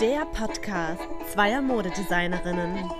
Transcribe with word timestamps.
der 0.00 0.26
Podcast 0.26 1.00
zweier 1.32 1.62
Modedesignerinnen. 1.62 2.90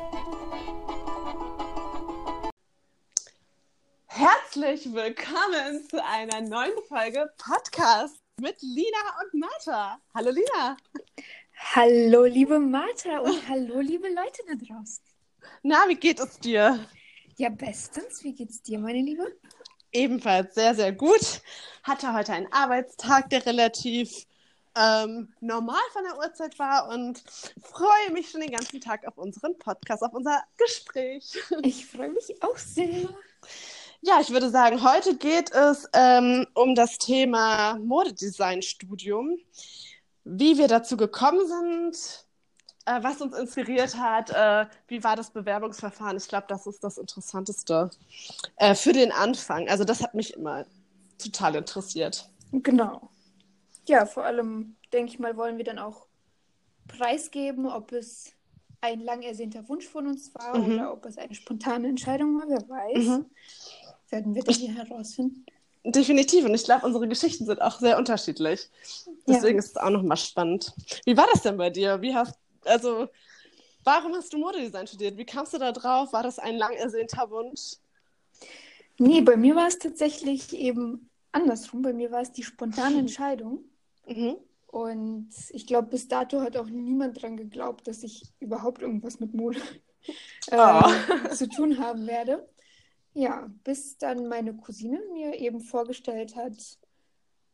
Herzlich 4.06 4.90
willkommen 4.94 5.86
zu 5.90 6.02
einer 6.02 6.40
neuen 6.40 6.72
Folge 6.88 7.30
Podcast 7.36 8.16
mit 8.40 8.56
Lina 8.62 9.20
und 9.20 9.40
Martha. 9.40 10.00
Hallo 10.14 10.30
Lina. 10.30 10.78
Hallo 11.74 12.24
liebe 12.24 12.58
Martha 12.58 13.18
und 13.18 13.46
hallo 13.46 13.80
liebe 13.80 14.08
Leute 14.08 14.42
da 14.48 14.54
draußen. 14.54 15.04
Na, 15.62 15.84
wie 15.88 15.96
geht 15.96 16.18
es 16.18 16.38
dir? 16.38 16.82
Ja, 17.36 17.50
bestens. 17.50 18.24
Wie 18.24 18.32
geht's 18.32 18.62
dir, 18.62 18.78
meine 18.78 19.02
Liebe? 19.02 19.36
Ebenfalls 19.92 20.54
sehr, 20.54 20.74
sehr 20.74 20.92
gut. 20.92 21.42
Hatte 21.82 22.14
heute 22.14 22.32
einen 22.32 22.50
Arbeitstag, 22.50 23.28
der 23.28 23.44
relativ 23.44 24.26
ähm, 24.76 25.32
normal 25.40 25.80
von 25.92 26.02
der 26.04 26.18
Uhrzeit 26.18 26.58
war 26.58 26.88
und 26.88 27.22
freue 27.62 28.12
mich 28.12 28.30
schon 28.30 28.40
den 28.40 28.52
ganzen 28.52 28.80
Tag 28.80 29.06
auf 29.06 29.16
unseren 29.16 29.58
Podcast, 29.58 30.02
auf 30.02 30.12
unser 30.12 30.42
Gespräch. 30.56 31.38
Ich 31.62 31.86
freue 31.86 32.10
mich 32.10 32.42
auch 32.42 32.56
sehr. 32.56 33.08
Ja, 34.02 34.20
ich 34.20 34.30
würde 34.30 34.50
sagen, 34.50 34.82
heute 34.82 35.16
geht 35.16 35.50
es 35.52 35.88
ähm, 35.92 36.46
um 36.54 36.74
das 36.74 36.98
Thema 36.98 37.78
Modedesign-Studium, 37.78 39.38
wie 40.24 40.58
wir 40.58 40.68
dazu 40.68 40.96
gekommen 40.96 41.46
sind, 41.46 42.26
äh, 42.84 43.02
was 43.02 43.20
uns 43.20 43.36
inspiriert 43.36 43.96
hat, 43.96 44.30
äh, 44.30 44.66
wie 44.88 45.02
war 45.02 45.16
das 45.16 45.30
Bewerbungsverfahren. 45.30 46.16
Ich 46.16 46.28
glaube, 46.28 46.46
das 46.48 46.66
ist 46.66 46.84
das 46.84 46.98
Interessanteste 46.98 47.90
äh, 48.56 48.74
für 48.74 48.92
den 48.92 49.12
Anfang. 49.12 49.68
Also 49.68 49.84
das 49.84 50.02
hat 50.02 50.14
mich 50.14 50.34
immer 50.34 50.66
total 51.18 51.56
interessiert. 51.56 52.28
Genau. 52.52 53.10
Ja, 53.86 54.06
vor 54.06 54.24
allem, 54.24 54.76
denke 54.92 55.12
ich 55.12 55.18
mal, 55.18 55.36
wollen 55.36 55.56
wir 55.58 55.64
dann 55.64 55.78
auch 55.78 56.06
preisgeben, 56.88 57.66
ob 57.66 57.92
es 57.92 58.32
ein 58.80 59.00
lang 59.00 59.22
ersehnter 59.22 59.68
Wunsch 59.68 59.86
von 59.86 60.06
uns 60.06 60.34
war 60.34 60.58
Mhm. 60.58 60.74
oder 60.74 60.92
ob 60.92 61.04
es 61.06 61.18
eine 61.18 61.34
spontane 61.34 61.88
Entscheidung 61.88 62.38
war, 62.38 62.48
wer 62.48 62.68
weiß. 62.68 63.04
Mhm. 63.06 63.26
Werden 64.10 64.34
wir 64.34 64.42
dann 64.44 64.54
hier 64.54 64.74
herausfinden. 64.74 65.44
Definitiv. 65.84 66.44
Und 66.44 66.54
ich 66.54 66.64
glaube, 66.64 66.86
unsere 66.86 67.08
Geschichten 67.08 67.46
sind 67.46 67.60
auch 67.62 67.78
sehr 67.78 67.96
unterschiedlich. 67.98 68.68
Deswegen 69.26 69.54
Ja. 69.56 69.58
ist 69.64 69.70
es 69.70 69.76
auch 69.76 69.90
nochmal 69.90 70.16
spannend. 70.16 70.72
Wie 71.04 71.16
war 71.16 71.26
das 71.32 71.42
denn 71.42 71.56
bei 71.56 71.70
dir? 71.70 72.00
Wie 72.02 72.14
hast, 72.14 72.36
also, 72.64 73.08
warum 73.84 74.14
hast 74.14 74.32
du 74.32 74.38
Modedesign 74.38 74.86
studiert? 74.86 75.16
Wie 75.16 75.24
kamst 75.24 75.54
du 75.54 75.58
da 75.58 75.72
drauf? 75.72 76.12
War 76.12 76.22
das 76.22 76.38
ein 76.38 76.56
lang 76.56 76.72
ersehnter 76.74 77.30
Wunsch? 77.30 77.76
Nee, 78.98 79.20
bei 79.20 79.36
mir 79.36 79.54
war 79.56 79.66
es 79.68 79.78
tatsächlich 79.78 80.52
eben 80.56 81.08
andersrum. 81.32 81.82
Bei 81.82 81.92
mir 81.92 82.10
war 82.10 82.22
es 82.22 82.32
die 82.32 82.42
spontane 82.42 82.98
Entscheidung. 82.98 83.64
Mhm. 84.06 84.36
Und 84.66 85.28
ich 85.50 85.66
glaube, 85.66 85.88
bis 85.88 86.08
dato 86.08 86.40
hat 86.42 86.56
auch 86.56 86.66
niemand 86.68 87.22
dran 87.22 87.36
geglaubt, 87.36 87.86
dass 87.88 88.02
ich 88.02 88.22
überhaupt 88.40 88.82
irgendwas 88.82 89.20
mit 89.20 89.32
Mode 89.34 89.58
äh, 90.50 90.56
Oh. 90.56 91.34
zu 91.34 91.48
tun 91.48 91.78
haben 91.78 92.06
werde. 92.06 92.48
Ja, 93.14 93.50
bis 93.64 93.96
dann 93.98 94.28
meine 94.28 94.54
Cousine 94.54 95.00
mir 95.12 95.38
eben 95.40 95.60
vorgestellt 95.60 96.36
hat, 96.36 96.56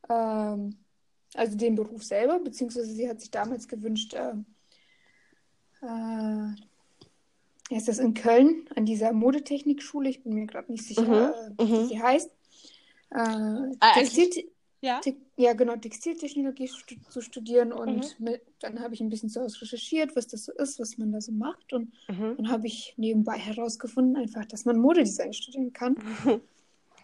ähm, 0.08 0.76
also 1.34 1.56
den 1.56 1.76
Beruf 1.76 2.02
selber, 2.02 2.40
beziehungsweise 2.40 2.92
sie 2.92 3.08
hat 3.08 3.20
sich 3.20 3.30
damals 3.30 3.68
gewünscht, 3.68 4.14
äh, 4.14 4.34
äh, 5.82 7.76
ist 7.76 7.88
das 7.88 7.98
in 7.98 8.14
Köln 8.14 8.68
an 8.74 8.84
dieser 8.84 9.12
Modetechnikschule? 9.12 10.08
Ich 10.10 10.22
bin 10.24 10.34
mir 10.34 10.46
gerade 10.46 10.70
nicht 10.70 10.84
sicher, 10.84 11.34
Mhm, 11.58 11.58
wie 11.58 11.72
mhm. 11.72 11.86
sie 11.88 12.02
heißt. 12.02 12.30
Äh, 13.10 13.16
Ah, 13.80 13.94
Textil 13.94 14.50
Ja. 14.82 15.00
Ja, 15.36 15.54
genau, 15.54 15.76
Textiltechnologie 15.76 16.68
stu 16.68 16.94
zu 17.08 17.20
studieren 17.20 17.72
und 17.72 18.18
Mhm. 18.18 18.24
mit, 18.24 18.42
dann 18.60 18.80
habe 18.80 18.94
ich 18.94 19.00
ein 19.00 19.08
bisschen 19.08 19.28
so 19.28 19.40
recherchiert, 19.40 20.14
was 20.14 20.26
das 20.28 20.44
so 20.44 20.52
ist, 20.52 20.78
was 20.78 20.98
man 20.98 21.12
da 21.12 21.20
so 21.20 21.32
macht 21.32 21.72
und 21.72 21.92
Mhm. 22.08 22.36
dann 22.36 22.50
habe 22.50 22.66
ich 22.66 22.94
nebenbei 22.98 23.38
herausgefunden, 23.38 24.16
einfach, 24.16 24.44
dass 24.44 24.64
man 24.64 24.78
Modedesign 24.78 25.32
studieren 25.32 25.72
kann. 25.72 25.96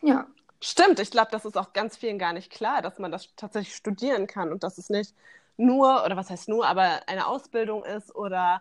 Ja, 0.03 0.29
Stimmt, 0.63 0.99
ich 0.99 1.11
glaube, 1.13 1.29
das 1.31 1.45
ist 1.45 1.57
auch 1.57 1.73
ganz 1.73 1.97
vielen 1.97 2.19
gar 2.19 2.33
nicht 2.33 2.51
klar, 2.51 2.83
dass 2.83 2.99
man 2.99 3.13
das 3.13 3.29
tatsächlich 3.37 3.77
studieren 3.77 4.27
kann 4.27 4.51
und 4.51 4.65
dass 4.65 4.77
es 4.79 4.91
nicht 4.91 5.15
nur, 5.57 6.05
oder 6.05 6.17
was 6.17 6.31
heißt 6.31 6.49
nur, 6.49 6.67
aber 6.67 7.09
eine 7.09 7.27
Ausbildung 7.29 7.85
ist 7.85 8.15
oder 8.15 8.61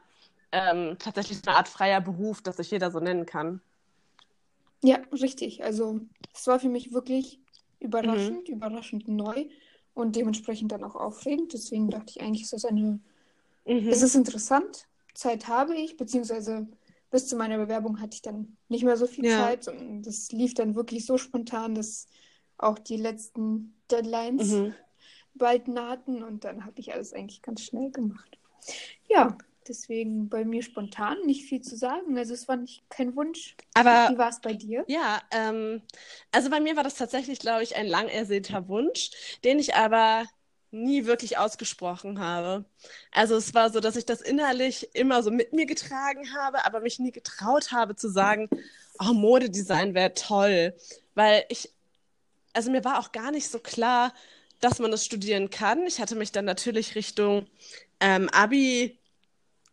ähm, 0.52 0.98
tatsächlich 1.00 1.40
eine 1.48 1.58
Art 1.58 1.68
freier 1.68 2.02
Beruf, 2.02 2.42
das 2.44 2.58
sich 2.58 2.70
jeder 2.72 2.92
so 2.92 3.00
nennen 3.00 3.26
kann. 3.26 3.62
ja, 4.84 4.98
richtig. 5.12 5.64
Also 5.64 6.02
es 6.34 6.48
war 6.48 6.60
für 6.60 6.70
mich 6.70 6.92
wirklich 6.94 7.40
Mhm. 7.80 7.86
überraschend, 7.86 8.50
überraschend 8.50 9.08
neu 9.08 9.46
und 9.94 10.16
dementsprechend 10.16 10.72
dann 10.72 10.84
auch 10.84 10.96
aufregend. 10.96 11.54
Deswegen 11.54 11.90
dachte 11.90 12.14
ich 12.16 12.22
eigentlich, 12.22 12.44
ist 12.44 12.54
das 12.54 12.66
eine, 12.66 13.00
Mhm. 13.66 13.90
es 13.92 14.02
ist 14.02 14.16
interessant. 14.16 14.88
Zeit 15.14 15.48
habe 15.48 15.76
ich, 15.76 15.98
beziehungsweise 15.98 16.68
bis 17.10 17.28
zu 17.28 17.36
meiner 17.36 17.58
Bewerbung 17.58 18.00
hatte 18.02 18.16
ich 18.16 18.22
dann 18.22 18.58
nicht 18.70 18.84
mehr 18.84 18.98
so 18.98 19.08
viel 19.08 19.26
Ja. 19.26 19.36
Zeit 19.38 19.68
und 19.68 20.04
das 20.04 20.32
lief 20.32 20.54
dann 20.54 20.76
wirklich 20.76 21.06
so 21.06 21.18
spontan, 21.18 21.76
dass 21.76 22.08
auch 22.58 22.80
die 22.80 22.98
letzten 22.98 23.76
Deadlines 23.90 24.64
Mhm. 24.64 24.76
bald 25.36 25.68
nahten 25.68 26.24
und 26.24 26.44
dann 26.44 26.66
habe 26.66 26.80
ich 26.80 26.94
alles 26.94 27.14
eigentlich 27.14 27.42
ganz 27.42 27.62
schnell 27.62 27.92
gemacht. 27.92 28.40
Ja, 29.10 29.38
deswegen 29.68 30.30
bei 30.30 30.46
mir 30.46 30.64
spontan 30.64 31.18
nicht 31.26 31.46
viel 31.46 31.62
zu 31.62 31.76
sagen. 31.76 32.18
Also 32.18 32.34
es 32.34 32.48
war 32.48 32.58
nicht 32.58 32.90
kein 32.90 33.16
Wunsch. 33.16 33.56
Aber 33.74 34.10
Wie 34.12 34.18
war 34.18 34.30
es 34.30 34.40
bei 34.40 34.54
dir? 34.54 34.84
Ja, 34.88 35.22
ähm, 35.32 35.82
also 36.32 36.50
bei 36.50 36.60
mir 36.60 36.76
war 36.76 36.84
das 36.84 36.96
tatsächlich, 36.96 37.40
glaube 37.40 37.64
ich, 37.64 37.76
ein 37.76 37.88
lang 37.88 38.08
ersehnter 38.08 38.68
Wunsch, 38.68 39.12
den 39.44 39.60
ich 39.60 39.76
aber 39.76 40.26
nie 40.72 41.06
wirklich 41.06 41.38
ausgesprochen 41.38 42.20
habe. 42.20 42.66
Also 43.12 43.36
es 43.36 43.54
war 43.54 43.70
so, 43.70 43.80
dass 43.80 43.96
ich 43.96 44.06
das 44.06 44.22
innerlich 44.22 44.90
immer 44.94 45.24
so 45.24 45.32
mit 45.32 45.54
mir 45.54 45.66
getragen 45.66 46.34
habe, 46.36 46.66
aber 46.66 46.82
mich 46.82 47.00
nie 47.00 47.12
getraut 47.12 47.72
habe 47.72 47.96
zu 47.96 48.10
sagen, 48.10 48.50
oh, 49.00 49.14
Modedesign 49.14 49.94
wäre 49.94 50.14
toll, 50.14 50.76
weil 51.16 51.46
ich, 51.50 51.72
also 52.54 52.72
mir 52.72 52.84
war 52.84 53.00
auch 53.00 53.12
gar 53.12 53.32
nicht 53.32 53.50
so 53.50 53.60
klar, 53.60 54.14
dass 54.60 54.80
man 54.80 54.92
das 54.92 55.06
studieren 55.06 55.50
kann. 55.50 55.86
Ich 55.86 56.00
hatte 56.00 56.16
mich 56.16 56.32
dann 56.32 56.46
natürlich 56.46 56.96
Richtung 56.96 57.48
ähm, 58.00 58.30
Abi 58.30 58.98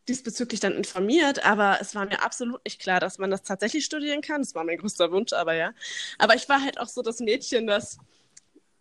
diesbezüglich 0.08 0.60
dann 0.60 0.72
informiert, 0.72 1.44
aber 1.44 1.78
es 1.80 1.94
war 1.94 2.04
mir 2.06 2.22
absolut 2.22 2.62
nicht 2.64 2.80
klar, 2.80 3.00
dass 3.00 3.18
man 3.18 3.30
das 3.30 3.42
tatsächlich 3.42 3.84
studieren 3.84 4.20
kann. 4.20 4.42
Das 4.42 4.54
war 4.54 4.64
mein 4.64 4.78
größter 4.78 5.10
Wunsch, 5.10 5.32
aber 5.32 5.54
ja. 5.54 5.72
Aber 6.18 6.34
ich 6.34 6.48
war 6.48 6.62
halt 6.62 6.78
auch 6.78 6.88
so 6.88 7.02
das 7.02 7.20
Mädchen, 7.20 7.66
das 7.66 7.98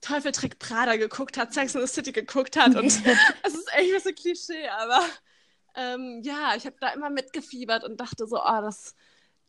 Teufel 0.02 0.34
trägt 0.34 0.60
Prada 0.60 0.98
geguckt 0.98 1.38
hat, 1.38 1.54
Sex 1.54 1.76
and 1.76 1.88
the 1.88 1.94
City 1.94 2.12
geguckt 2.12 2.58
hat 2.58 2.76
und 2.76 2.86
es 3.44 3.54
ist 3.54 3.74
echt 3.74 3.90
ein 3.90 3.96
bisschen 3.96 4.16
Klischee, 4.16 4.68
aber 4.68 5.02
ähm, 5.76 6.22
ja, 6.24 6.56
ich 6.56 6.66
habe 6.66 6.76
da 6.80 6.90
immer 6.90 7.10
mitgefiebert 7.10 7.84
und 7.84 8.00
dachte 8.00 8.28
so, 8.28 8.38
oh, 8.38 8.62
das, 8.62 8.96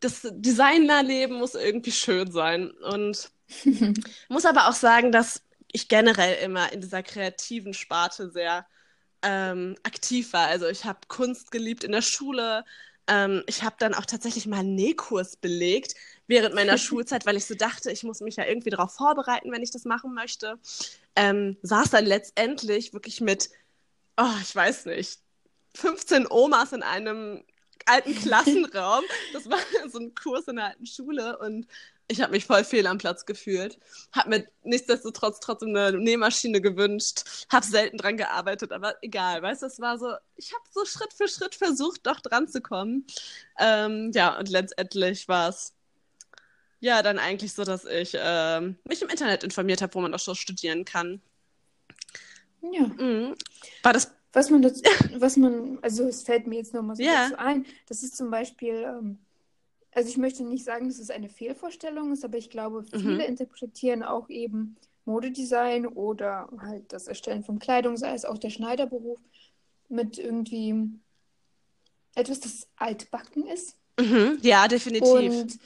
das 0.00 0.22
Designerleben 0.32 1.36
muss 1.36 1.54
irgendwie 1.54 1.92
schön 1.92 2.30
sein 2.30 2.70
und 2.70 3.30
muss 4.28 4.46
aber 4.46 4.68
auch 4.68 4.74
sagen, 4.74 5.12
dass 5.12 5.42
ich 5.72 5.88
generell 5.88 6.42
immer 6.44 6.72
in 6.72 6.80
dieser 6.80 7.02
kreativen 7.02 7.74
Sparte 7.74 8.30
sehr 8.30 8.64
ähm, 9.24 9.76
aktiv 9.82 10.32
war. 10.32 10.46
Also 10.46 10.68
ich 10.68 10.84
habe 10.84 11.00
Kunst 11.08 11.50
geliebt 11.50 11.82
in 11.84 11.92
der 11.92 12.02
Schule. 12.02 12.64
Ähm, 13.06 13.42
ich 13.46 13.62
habe 13.62 13.76
dann 13.78 13.94
auch 13.94 14.06
tatsächlich 14.06 14.46
mal 14.46 14.60
einen 14.60 14.74
Nähkurs 14.74 15.36
belegt 15.36 15.94
während 16.26 16.54
meiner 16.54 16.78
Schulzeit, 16.78 17.26
weil 17.26 17.36
ich 17.36 17.46
so 17.46 17.54
dachte, 17.54 17.90
ich 17.90 18.04
muss 18.04 18.20
mich 18.20 18.36
ja 18.36 18.46
irgendwie 18.46 18.70
darauf 18.70 18.94
vorbereiten, 18.94 19.50
wenn 19.50 19.62
ich 19.62 19.70
das 19.70 19.84
machen 19.84 20.14
möchte. 20.14 20.58
Ähm, 21.16 21.56
saß 21.62 21.90
dann 21.90 22.06
letztendlich 22.06 22.92
wirklich 22.92 23.20
mit, 23.20 23.50
oh, 24.16 24.24
ich 24.42 24.54
weiß 24.54 24.86
nicht, 24.86 25.20
15 25.74 26.26
Omas 26.30 26.72
in 26.72 26.82
einem 26.82 27.42
alten 27.86 28.14
Klassenraum. 28.14 29.04
Das 29.32 29.48
war 29.48 29.58
so 29.90 29.98
ein 29.98 30.14
Kurs 30.14 30.48
in 30.48 30.56
der 30.56 30.66
alten 30.66 30.86
Schule 30.86 31.38
und 31.38 31.66
ich 32.08 32.20
habe 32.20 32.32
mich 32.32 32.44
voll 32.44 32.64
fehl 32.64 32.86
am 32.86 32.98
Platz 32.98 33.24
gefühlt. 33.24 33.78
Habe 34.12 34.30
mir 34.30 34.46
nichtsdestotrotz 34.62 35.40
trotzdem 35.40 35.74
eine 35.74 35.98
Nähmaschine 35.98 36.60
gewünscht. 36.60 37.46
Habe 37.50 37.64
selten 37.66 37.96
dran 37.96 38.16
gearbeitet, 38.16 38.72
aber 38.72 38.96
egal. 39.02 39.42
Weißt 39.42 39.62
du, 39.62 39.66
es 39.66 39.80
war 39.80 39.98
so, 39.98 40.12
ich 40.36 40.52
habe 40.52 40.64
so 40.70 40.84
Schritt 40.84 41.14
für 41.14 41.28
Schritt 41.28 41.54
versucht, 41.54 42.06
doch 42.06 42.20
dran 42.20 42.48
zu 42.48 42.60
kommen. 42.60 43.06
Ähm, 43.58 44.10
ja, 44.14 44.38
und 44.38 44.48
letztendlich 44.50 45.28
war 45.28 45.48
es 45.48 45.72
ja 46.80 47.02
dann 47.02 47.18
eigentlich 47.18 47.54
so, 47.54 47.64
dass 47.64 47.86
ich 47.86 48.12
ähm, 48.14 48.76
mich 48.84 49.00
im 49.00 49.08
Internet 49.08 49.42
informiert 49.42 49.80
habe, 49.80 49.94
wo 49.94 50.00
man 50.00 50.12
das 50.12 50.22
schon 50.22 50.34
studieren 50.34 50.84
kann. 50.84 51.22
Ja. 52.60 52.82
Mhm. 52.82 53.34
War 53.82 53.92
das. 53.92 54.10
Was 54.32 54.50
man 54.50 54.62
dazu, 54.62 54.82
was 55.16 55.36
man, 55.36 55.78
also 55.80 56.08
es 56.08 56.24
fällt 56.24 56.48
mir 56.48 56.56
jetzt 56.56 56.74
nochmal 56.74 56.96
so 56.96 57.02
Ja. 57.02 57.28
dazu 57.28 57.38
ein, 57.38 57.64
das 57.86 58.02
ist 58.02 58.16
zum 58.16 58.30
Beispiel, 58.30 58.74
ähm, 58.74 59.18
also 59.94 60.08
ich 60.08 60.16
möchte 60.16 60.44
nicht 60.44 60.64
sagen, 60.64 60.88
dass 60.88 60.98
es 60.98 61.10
eine 61.10 61.28
Fehlvorstellung 61.28 62.12
ist, 62.12 62.24
aber 62.24 62.36
ich 62.36 62.50
glaube, 62.50 62.84
viele 62.84 63.14
Mhm. 63.14 63.20
interpretieren 63.20 64.02
auch 64.02 64.28
eben 64.28 64.76
Modedesign 65.04 65.86
oder 65.86 66.48
halt 66.58 66.92
das 66.92 67.06
Erstellen 67.06 67.44
von 67.44 67.58
Kleidung, 67.58 67.96
sei 67.96 68.14
es 68.14 68.24
auch 68.24 68.38
der 68.38 68.50
Schneiderberuf, 68.50 69.18
mit 69.88 70.18
irgendwie 70.18 70.74
etwas, 72.14 72.40
das 72.40 72.68
altbacken 72.76 73.46
ist. 73.46 73.76
Mhm. 74.00 74.38
Ja, 74.42 74.66
definitiv. 74.68 75.32
Und 75.32 75.58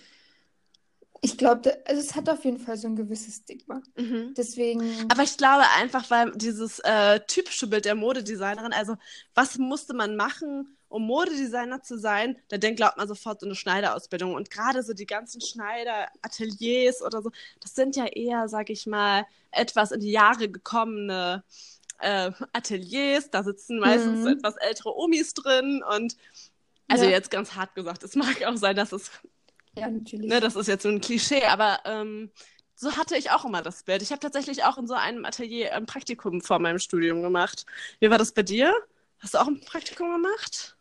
Ich 1.20 1.36
glaube, 1.36 1.76
also 1.84 2.00
es 2.00 2.14
hat 2.14 2.28
auf 2.28 2.44
jeden 2.44 2.58
Fall 2.58 2.76
so 2.76 2.86
ein 2.86 2.94
gewisses 2.94 3.38
Stigma. 3.38 3.82
Mhm. 3.96 4.34
Deswegen. 4.36 5.10
Aber 5.10 5.24
ich 5.24 5.36
glaube 5.36 5.64
einfach, 5.76 6.08
weil 6.10 6.31
dieses 6.36 6.78
äh, 6.84 7.19
typische 7.26 7.66
Bild 7.66 7.86
der 7.86 7.96
Modedesignerin, 7.96 8.72
also 8.72 8.96
was 9.34 9.58
musste 9.58 9.94
man 9.94 10.14
machen, 10.14 10.77
um 10.88 11.02
Modedesigner 11.06 11.82
zu 11.82 11.99
sein? 11.99 12.38
Da 12.49 12.58
denkt, 12.58 12.79
glaubt 12.79 12.96
man 12.96 13.08
sofort 13.08 13.40
so 13.40 13.46
eine 13.46 13.55
Schneiderausbildung. 13.55 14.35
Und 14.35 14.50
gerade 14.50 14.82
so 14.82 14.94
die 14.94 15.06
ganzen 15.06 15.40
Schneiderateliers 15.40 17.02
oder 17.02 17.23
so, 17.23 17.31
das 17.61 17.75
sind 17.75 17.96
ja 17.96 18.06
eher, 18.06 18.49
sag 18.49 18.70
ich 18.70 18.87
mal, 18.87 19.25
etwas 19.50 19.93
in 19.93 20.00
die 20.00 20.11
Jahre 20.12 20.49
gekommene 20.49 21.44
äh, 22.00 22.31
Ateliers. 22.52 23.31
Da 23.31 23.43
sitzen 23.44 23.79
meistens 23.81 24.25
Mhm. 24.25 24.29
etwas 24.38 24.56
ältere 24.56 24.96
Omis 24.96 25.35
drin 25.35 25.82
und 25.82 26.17
also 26.88 27.05
Ja. 27.05 27.11
jetzt 27.12 27.31
ganz 27.31 27.55
hart 27.55 27.75
gesagt, 27.75 28.02
es 28.02 28.17
mag 28.17 28.43
auch 28.44 28.56
sein, 28.56 28.76
dass 28.76 28.93
es 28.93 29.11
ja, 29.76 29.88
natürlich. 29.88 30.29
Ne, 30.29 30.41
das 30.41 30.56
ist 30.56 30.67
jetzt 30.69 30.82
so 30.82 30.88
ein 30.88 31.00
Klischee, 31.00 31.44
aber 31.44 31.81
ähm, 31.84 32.31
so 32.75 32.96
hatte 32.96 33.17
ich 33.17 33.31
auch 33.31 33.44
immer 33.44 33.62
das 33.62 33.82
Bild. 33.84 34.02
Ich 34.02 34.11
habe 34.11 34.20
tatsächlich 34.20 34.64
auch 34.64 34.79
in 34.79 34.87
so 34.87 34.94
einem 34.94 35.25
Atelier 35.25 35.75
ein 35.75 35.87
Praktikum 35.87 36.41
vor 36.41 36.58
meinem 36.58 36.79
Studium 36.79 37.23
gemacht. 37.23 37.67
Wie 38.00 38.11
war 38.11 38.19
das 38.19 38.32
bei 38.32 38.43
dir? 38.43 38.75
Hast 39.19 39.34
du 39.34 39.38
auch 39.38 39.46
ein 39.49 39.61
Praktikum 39.61 40.11
gemacht? 40.12 40.76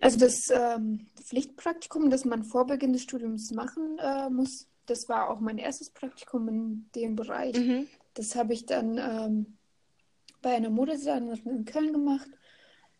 Also 0.00 0.18
das 0.18 0.50
ähm, 0.50 1.06
Pflichtpraktikum, 1.22 2.10
das 2.10 2.24
man 2.24 2.44
vor 2.44 2.66
Beginn 2.66 2.92
des 2.92 3.02
Studiums 3.02 3.50
machen 3.52 3.98
äh, 3.98 4.28
muss, 4.30 4.68
das 4.86 5.08
war 5.08 5.30
auch 5.30 5.40
mein 5.40 5.58
erstes 5.58 5.90
Praktikum 5.90 6.48
in 6.48 6.90
dem 6.94 7.16
Bereich. 7.16 7.56
Mhm. 7.56 7.86
Das 8.14 8.34
habe 8.36 8.52
ich 8.52 8.66
dann 8.66 8.98
ähm, 8.98 9.56
bei 10.42 10.54
einer 10.54 10.70
Modedesignerin 10.70 11.46
in 11.46 11.64
Köln 11.64 11.92
gemacht. 11.92 12.28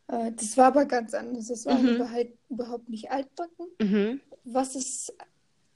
Äh, 0.08 0.32
das 0.32 0.56
war 0.56 0.66
aber 0.66 0.84
ganz 0.84 1.14
anders. 1.14 1.48
Das 1.48 1.64
war 1.66 1.78
Mhm. 1.78 1.94
überhaupt, 1.96 2.32
überhaupt 2.48 2.88
nicht 2.88 3.10
altbacken. 3.10 3.66
Mhm. 3.80 4.20
Was 4.44 4.74
es, 4.74 5.12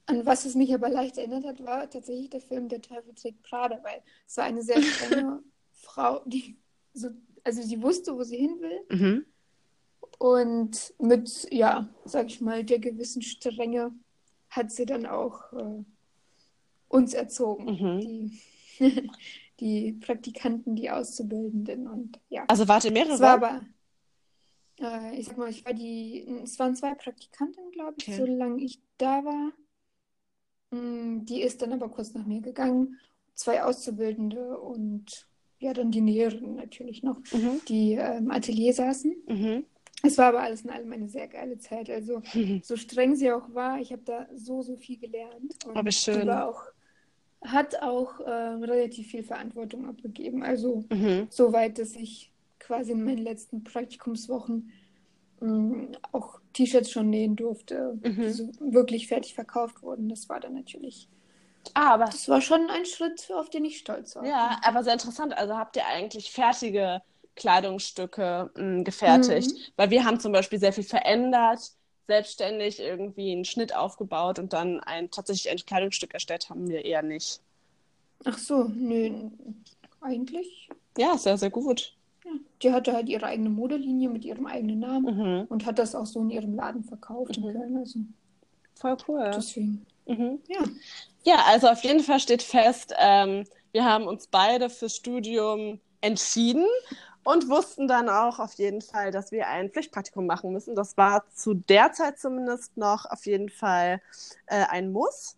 an 0.05 0.25
was 0.25 0.45
es 0.45 0.55
mich 0.55 0.73
aber 0.73 0.89
leicht 0.89 1.17
erinnert 1.17 1.45
hat, 1.45 1.63
war 1.63 1.89
tatsächlich 1.89 2.29
der 2.29 2.41
Film 2.41 2.67
Der 2.67 2.81
Teufel 2.81 3.13
trägt 3.15 3.41
Prada, 3.43 3.79
weil 3.83 4.01
es 4.27 4.37
war 4.37 4.45
eine 4.45 4.61
sehr 4.63 4.81
strenge 4.81 5.41
Frau, 5.71 6.21
die 6.25 6.57
so, 6.93 7.09
also 7.43 7.61
sie 7.61 7.81
wusste, 7.81 8.15
wo 8.15 8.23
sie 8.23 8.37
hin 8.37 8.59
will. 8.59 9.25
Und 10.21 10.93
mit, 10.99 11.47
ja, 11.51 11.89
sag 12.05 12.27
ich 12.27 12.41
mal, 12.41 12.63
der 12.63 12.77
gewissen 12.77 13.23
Strenge 13.23 13.91
hat 14.51 14.71
sie 14.71 14.85
dann 14.85 15.07
auch 15.07 15.51
äh, 15.51 15.83
uns 16.89 17.15
erzogen, 17.15 17.65
Mhm. 17.65 17.99
die, 18.01 18.39
die 19.59 19.93
Praktikanten, 19.93 20.75
die 20.75 20.91
Auszubildenden 20.91 21.87
und 21.87 22.19
ja. 22.29 22.45
Also 22.49 22.67
warte, 22.67 22.91
mehrere? 22.91 23.13
Es 23.15 23.19
war 23.19 23.33
aber, 23.33 23.61
äh, 24.79 25.19
ich 25.19 25.25
sag 25.25 25.39
mal, 25.39 25.49
ich 25.49 25.65
war 25.65 25.73
die, 25.73 26.23
es 26.43 26.59
waren 26.59 26.75
zwei 26.75 26.93
Praktikanten, 26.93 27.71
glaube 27.71 27.95
ich, 27.97 28.07
Okay. 28.07 28.17
solange 28.17 28.61
ich 28.63 28.79
da 28.99 29.25
war. 29.25 29.51
Mm, 30.69 31.25
Die 31.25 31.41
ist 31.41 31.63
dann 31.63 31.73
aber 31.73 31.89
kurz 31.89 32.13
nach 32.13 32.27
mir 32.27 32.41
gegangen, 32.41 32.99
zwei 33.33 33.63
Auszubildende 33.63 34.59
und 34.59 35.27
ja, 35.57 35.73
dann 35.73 35.89
die 35.89 36.01
Näheren 36.01 36.53
natürlich 36.57 37.01
noch, 37.01 37.17
Mhm. 37.33 37.59
die 37.67 37.93
äh, 37.95 38.17
im 38.19 38.29
Atelier 38.29 38.71
saßen. 38.75 39.15
Mhm. 39.27 39.65
Es 40.03 40.17
war 40.17 40.27
aber 40.29 40.41
alles 40.41 40.61
in 40.63 40.69
allem 40.71 40.91
eine 40.93 41.09
sehr 41.09 41.27
geile 41.27 41.57
Zeit. 41.59 41.89
Also, 41.89 42.21
so 42.61 42.75
streng 42.75 43.15
sie 43.15 43.31
auch 43.31 43.53
war, 43.53 43.79
ich 43.79 43.91
habe 43.91 44.01
da 44.03 44.27
so, 44.35 44.61
so 44.61 44.75
viel 44.77 44.97
gelernt. 44.99 45.59
Und 45.65 45.95
wie 46.11 46.25
schön. 46.25 46.25
war 46.25 46.47
auch, 46.49 46.63
hat 47.45 47.81
auch 47.81 48.19
ähm, 48.25 48.63
relativ 48.63 49.09
viel 49.11 49.23
Verantwortung 49.23 49.87
abgegeben. 49.87 50.43
Also, 50.43 50.85
Mhm. 50.91 51.29
so 51.29 51.53
weit, 51.53 51.79
dass 51.79 51.95
ich 51.95 52.33
quasi 52.59 52.91
in 52.93 53.03
meinen 53.03 53.19
letzten 53.19 53.63
Praktikumswochen 53.63 54.71
mh, 55.41 55.97
auch 56.13 56.39
T-Shirts 56.53 56.91
schon 56.91 57.09
nähen 57.09 57.35
durfte, 57.37 57.99
Mhm. 58.03 58.21
die 58.21 58.31
so 58.31 58.51
wirklich 58.59 59.07
fertig 59.07 59.35
verkauft 59.35 59.83
wurden. 59.83 60.09
Das 60.09 60.29
war 60.29 60.39
dann 60.39 60.53
natürlich, 60.55 61.09
Ah, 61.73 61.93
aber 61.95 62.09
das 62.11 62.27
war 62.29 62.39
schon 62.41 62.69
ein 62.69 62.85
Schritt, 62.85 63.29
auf 63.33 63.49
den 63.49 63.65
ich 63.65 63.77
stolz 63.79 64.15
war. 64.15 64.29
ja, 64.29 64.59
aber 64.63 64.83
sehr 64.83 64.93
interessant. 64.93 65.33
Also 65.37 65.57
habt 65.57 65.75
ihr 65.75 65.85
eigentlich 65.87 66.31
fertige 66.31 67.01
Kleidungsstücke 67.35 68.51
mh, 68.55 68.83
gefertigt? 68.83 69.51
Mhm. 69.51 69.57
Weil 69.77 69.89
wir 69.89 70.05
haben 70.05 70.19
zum 70.19 70.31
Beispiel 70.31 70.59
sehr 70.59 70.73
viel 70.73 70.83
verändert, 70.83 71.59
selbstständig 72.07 72.79
irgendwie 72.79 73.31
einen 73.31 73.45
Schnitt 73.45 73.75
aufgebaut 73.75 74.39
und 74.39 74.53
dann 74.53 74.79
ein 74.81 75.09
tatsächlich 75.11 75.51
ein 75.51 75.57
Kleidungsstück 75.65 76.13
erstellt 76.13 76.49
haben 76.49 76.67
wir 76.69 76.83
eher 76.83 77.01
nicht. 77.01 77.39
Ach 78.25 78.37
so, 78.37 78.65
nö, 78.65 79.29
eigentlich. 80.01 80.69
Ja, 80.97 81.17
sehr, 81.17 81.37
sehr 81.37 81.49
gut. 81.49 81.95
Ja. 82.25 82.31
Die 82.61 82.71
hatte 82.71 82.93
halt 82.93 83.09
ihre 83.09 83.25
eigene 83.25 83.49
Modelinie 83.49 84.09
mit 84.09 84.25
ihrem 84.25 84.45
eigenen 84.45 84.79
Namen. 84.79 85.17
Mhm. 85.17 85.45
und 85.49 85.65
hat 85.65 85.79
das 85.79 85.95
auch 85.95 86.05
so 86.05 86.21
in 86.21 86.29
ihrem 86.29 86.53
Laden 86.55 86.83
verkauft 86.83 87.37
in 87.37 87.43
Mhm. 87.43 87.53
Köln. 87.53 87.77
Also 87.77 87.99
Voll 88.75 88.97
cool. 89.07 89.31
deswegen, 89.35 89.85
Mhm. 90.05 90.39
ja. 90.47 90.63
Ja, 91.23 91.35
also 91.47 91.67
auf 91.67 91.83
jeden 91.83 92.01
Fall 92.01 92.19
steht 92.19 92.41
fest, 92.41 92.93
ähm, 92.99 93.45
wir 93.71 93.85
haben 93.85 94.05
uns 94.07 94.27
beide 94.27 94.69
fürs 94.69 94.95
Studium 94.95 95.79
entschieden 96.01 96.65
und 97.23 97.49
wussten 97.49 97.87
dann 97.87 98.09
auch 98.09 98.39
auf 98.39 98.53
jeden 98.55 98.81
Fall, 98.81 99.11
dass 99.11 99.31
wir 99.31 99.47
ein 99.47 99.69
Pflichtpraktikum 99.71 100.25
machen 100.25 100.51
müssen. 100.51 100.75
Das 100.75 100.97
war 100.97 101.29
zu 101.33 101.53
der 101.53 101.93
Zeit 101.93 102.19
zumindest 102.19 102.77
noch 102.77 103.05
auf 103.05 103.25
jeden 103.25 103.49
Fall 103.49 104.01
äh, 104.47 104.65
ein 104.69 104.91
Muss. 104.91 105.37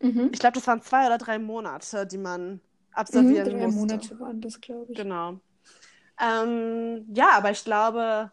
Mhm. 0.00 0.30
Ich 0.32 0.40
glaube, 0.40 0.54
das 0.54 0.66
waren 0.66 0.82
zwei 0.82 1.06
oder 1.06 1.18
drei 1.18 1.38
Monate, 1.38 2.06
die 2.06 2.18
man 2.18 2.52
Mhm, 2.52 2.60
absolvieren 2.92 3.44
drei 3.44 3.66
musste. 3.66 3.78
Monate 3.78 4.20
waren 4.20 4.40
das, 4.40 4.60
glaube 4.60 4.92
ich. 4.92 4.98
Genau. 4.98 5.40
Ähm, 6.20 7.06
ja, 7.14 7.30
aber 7.32 7.50
ich 7.50 7.64
glaube, 7.64 8.32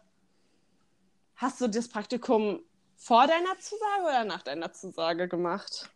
hast 1.36 1.60
du 1.60 1.68
das 1.68 1.88
Praktikum 1.88 2.60
vor 2.96 3.26
deiner 3.26 3.58
Zusage 3.58 4.02
oder 4.02 4.24
nach 4.24 4.42
deiner 4.42 4.72
Zusage 4.72 5.28
gemacht? 5.28 5.90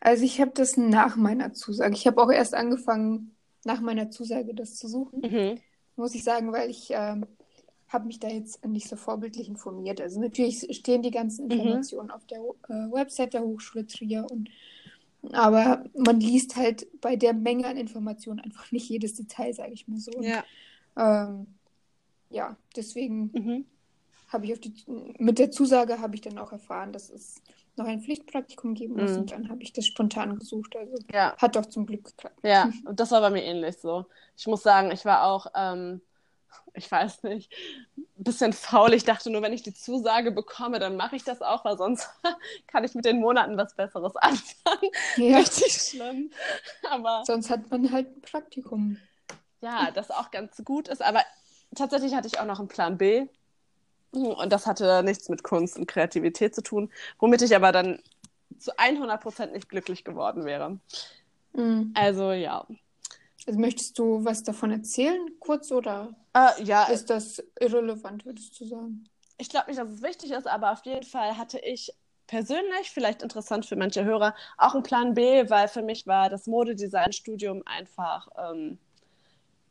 Also 0.00 0.24
ich 0.24 0.40
habe 0.40 0.52
das 0.52 0.76
nach 0.76 1.16
meiner 1.16 1.52
Zusage. 1.52 1.94
Ich 1.94 2.06
habe 2.06 2.22
auch 2.22 2.30
erst 2.30 2.54
angefangen, 2.54 3.36
nach 3.64 3.80
meiner 3.80 4.10
Zusage 4.10 4.54
das 4.54 4.76
zu 4.76 4.88
suchen, 4.88 5.20
Mhm. 5.22 5.60
Muss 5.96 6.14
ich 6.14 6.24
sagen, 6.24 6.52
weil 6.52 6.70
ich 6.70 6.88
ähm, 6.90 7.26
habe 7.88 8.06
mich 8.06 8.18
da 8.20 8.28
jetzt 8.28 8.64
nicht 8.66 8.88
so 8.88 8.96
vorbildlich 8.96 9.48
informiert. 9.48 10.00
Also 10.00 10.20
natürlich 10.20 10.66
stehen 10.76 11.02
die 11.02 11.10
ganzen 11.10 11.46
Mhm. 11.50 11.52
Informationen 11.52 12.10
auf 12.10 12.26
der 12.26 12.38
äh, 12.40 12.92
Website 12.92 13.34
der 13.34 13.42
Hochschule 13.42 13.86
Trier 13.86 14.26
und 14.30 14.50
aber 15.32 15.84
man 15.96 16.20
liest 16.20 16.56
halt 16.56 16.86
bei 17.00 17.16
der 17.16 17.32
Menge 17.34 17.66
an 17.66 17.76
Informationen 17.76 18.40
einfach 18.40 18.70
nicht 18.72 18.88
jedes 18.88 19.14
Detail, 19.14 19.52
sage 19.54 19.72
ich 19.72 19.88
mal 19.88 19.98
so. 19.98 20.24
Ja. 20.24 20.46
ähm, 20.96 21.46
ja, 22.30 22.56
deswegen 22.76 23.34
Mhm. 23.34 23.64
habe 24.28 24.46
ich 24.46 24.52
auf 24.52 24.60
die, 24.60 24.74
mit 25.18 25.38
der 25.38 25.50
Zusage 25.50 26.00
habe 26.00 26.14
ich 26.14 26.20
dann 26.20 26.38
auch 26.38 26.52
erfahren, 26.52 26.92
dass 26.92 27.10
es 27.10 27.42
noch 27.76 27.86
ein 27.86 28.00
Pflichtpraktikum 28.00 28.74
geben 28.74 28.94
muss 28.96 29.12
Mhm. 29.12 29.18
und 29.18 29.30
dann 29.32 29.48
habe 29.48 29.62
ich 29.62 29.72
das 29.72 29.86
spontan 29.86 30.38
gesucht. 30.38 30.74
Also 30.76 30.96
Ja. 31.12 31.34
hat 31.38 31.56
doch 31.56 31.66
zum 31.66 31.86
Glück 31.86 32.04
geklappt. 32.04 32.38
Ja, 32.42 32.70
und 32.86 32.98
das 33.00 33.10
war 33.10 33.20
bei 33.20 33.30
mir 33.30 33.42
ähnlich 33.44 33.78
so. 33.78 34.06
Ich 34.36 34.46
muss 34.46 34.62
sagen, 34.62 34.90
ich 34.90 35.04
war 35.04 35.24
auch, 35.24 35.46
ähm, 35.54 36.00
ich 36.74 36.90
weiß 36.90 37.22
nicht, 37.24 37.52
ein 37.96 38.24
bisschen 38.24 38.52
faul. 38.52 38.94
Ich 38.94 39.04
dachte 39.04 39.30
nur, 39.30 39.42
wenn 39.42 39.52
ich 39.52 39.62
die 39.62 39.74
Zusage 39.74 40.30
bekomme, 40.32 40.78
dann 40.78 40.96
mache 40.96 41.16
ich 41.16 41.24
das 41.24 41.42
auch, 41.42 41.64
weil 41.64 41.76
sonst 41.76 42.08
kann 42.66 42.84
ich 42.84 42.94
mit 42.94 43.04
den 43.04 43.20
Monaten 43.20 43.56
was 43.56 43.74
Besseres 43.74 44.16
anfangen. 44.16 44.90
Ja, 45.16 45.38
Richtig 45.38 45.72
schlimm. 45.72 46.30
Aber 46.90 47.22
sonst 47.26 47.50
hat 47.50 47.70
man 47.70 47.92
halt 47.92 48.08
ein 48.16 48.20
Praktikum. 48.22 48.96
ja, 49.60 49.90
das 49.90 50.10
auch 50.10 50.30
ganz 50.30 50.62
gut 50.64 50.88
ist. 50.88 51.02
Aber 51.02 51.20
tatsächlich 51.74 52.14
hatte 52.14 52.26
ich 52.28 52.38
auch 52.40 52.46
noch 52.46 52.58
einen 52.58 52.68
Plan 52.68 52.96
B. 52.96 53.26
Und 54.12 54.52
das 54.52 54.66
hatte 54.66 55.02
nichts 55.02 55.28
mit 55.28 55.42
Kunst 55.42 55.78
und 55.78 55.86
Kreativität 55.86 56.54
zu 56.54 56.62
tun, 56.62 56.90
womit 57.18 57.42
ich 57.42 57.54
aber 57.54 57.72
dann 57.72 58.00
zu 58.58 58.72
100% 58.78 59.52
nicht 59.52 59.68
glücklich 59.68 60.04
geworden 60.04 60.44
wäre. 60.44 60.78
Mhm. 61.52 61.92
Also 61.94 62.32
ja. 62.32 62.66
Also 63.46 63.60
möchtest 63.60 63.98
du 63.98 64.24
was 64.24 64.42
davon 64.42 64.70
erzählen, 64.72 65.28
kurz 65.38 65.70
oder 65.70 66.14
Äh, 66.34 66.62
ja, 66.64 66.84
ist 66.84 67.10
das 67.10 67.42
irrelevant, 67.60 68.24
würdest 68.26 68.58
du 68.60 68.66
sagen? 68.66 69.04
Ich 69.38 69.48
glaube 69.48 69.68
nicht, 69.68 69.78
dass 69.78 69.90
es 69.90 70.02
wichtig 70.02 70.30
ist, 70.32 70.46
aber 70.46 70.72
auf 70.72 70.84
jeden 70.84 71.04
Fall 71.04 71.36
hatte 71.36 71.58
ich 71.58 71.92
persönlich, 72.26 72.90
vielleicht 72.90 73.22
interessant 73.22 73.66
für 73.66 73.76
manche 73.76 74.04
Hörer, 74.04 74.34
auch 74.58 74.74
einen 74.74 74.82
Plan 74.82 75.14
B, 75.14 75.48
weil 75.48 75.68
für 75.68 75.82
mich 75.82 76.06
war 76.06 76.28
das 76.28 76.46
Modedesign-Studium 76.46 77.62
einfach 77.66 78.28
ähm, 78.36 78.78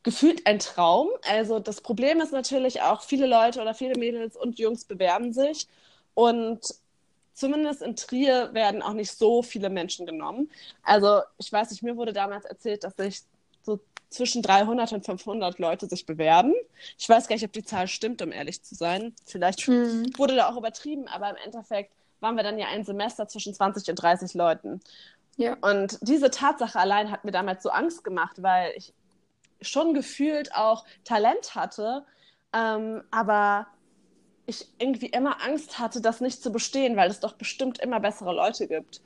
gefühlt 0.06 0.46
ein 0.46 0.60
Traum. 0.60 1.10
Also 1.28 1.60
das 1.60 1.82
Problem 1.82 2.22
ist 2.22 2.32
natürlich 2.32 2.82
auch, 2.82 3.02
viele 3.02 3.26
Leute 3.26 3.60
oder 3.60 3.74
viele 3.74 3.98
Mädels 4.00 4.38
und 4.38 4.60
Jungs 4.60 4.86
bewerben 4.86 5.34
sich 5.34 5.68
und 6.14 6.62
zumindest 7.34 7.82
in 7.82 7.96
Trier 7.96 8.54
werden 8.54 8.82
auch 8.82 8.94
nicht 8.94 9.12
so 9.12 9.42
viele 9.42 9.70
Menschen 9.70 10.06
genommen. 10.06 10.50
Also 10.84 11.22
ich 11.40 11.52
weiß 11.52 11.72
nicht, 11.72 11.84
mir 11.84 11.98
wurde 11.98 12.14
damals 12.14 12.46
erzählt, 12.46 12.84
dass 12.84 12.96
sich 12.96 13.24
so 13.64 13.80
zwischen 14.10 14.44
300 14.44 14.94
und 14.94 15.06
500 15.06 15.58
Leute 15.58 15.88
sich 15.88 16.06
bewerben. 16.06 16.54
Ich 17.00 17.10
weiß 17.10 17.28
gar 17.28 17.36
nicht, 17.36 17.44
ob 17.44 17.52
die 17.52 17.66
Zahl 17.66 17.88
stimmt, 17.88 18.22
um 18.22 18.32
ehrlich 18.32 18.62
zu 18.62 18.76
sein. 18.76 19.14
Vielleicht 19.26 19.68
Mhm. 19.68 20.06
wurde 20.18 20.36
da 20.36 20.50
auch 20.50 20.56
übertrieben, 20.56 21.08
aber 21.08 21.32
im 21.32 21.36
Endeffekt 21.44 21.92
waren 22.20 22.36
wir 22.36 22.44
dann 22.44 22.60
ja 22.60 22.68
ein 22.68 22.86
Semester 22.86 23.28
zwischen 23.28 23.56
20 23.56 23.90
und 23.90 23.96
30 23.96 24.36
Leuten. 24.36 24.82
Ja. 25.38 25.58
Und 25.62 25.98
diese 26.02 26.30
Tatsache 26.30 26.80
allein 26.80 27.10
hat 27.12 27.26
mir 27.26 27.32
damals 27.32 27.64
so 27.64 27.70
Angst 27.70 28.04
gemacht, 28.04 28.42
weil 28.44 28.72
ich 28.78 28.94
schon 29.62 29.94
gefühlt 29.94 30.54
auch 30.54 30.86
Talent 31.04 31.56
hatte, 31.56 32.06
ähm, 32.54 33.04
aber 33.12 33.68
ich 34.46 34.68
irgendwie 34.78 35.08
immer 35.08 35.44
Angst 35.44 35.80
hatte, 35.80 36.02
das 36.02 36.22
nicht 36.22 36.42
zu 36.42 36.52
bestehen, 36.52 36.96
weil 36.96 37.10
es 37.10 37.20
doch 37.20 37.34
bestimmt 37.34 37.80
immer 37.80 38.00
bessere 38.00 38.34
Leute 38.34 38.68
gibt. 38.68 39.02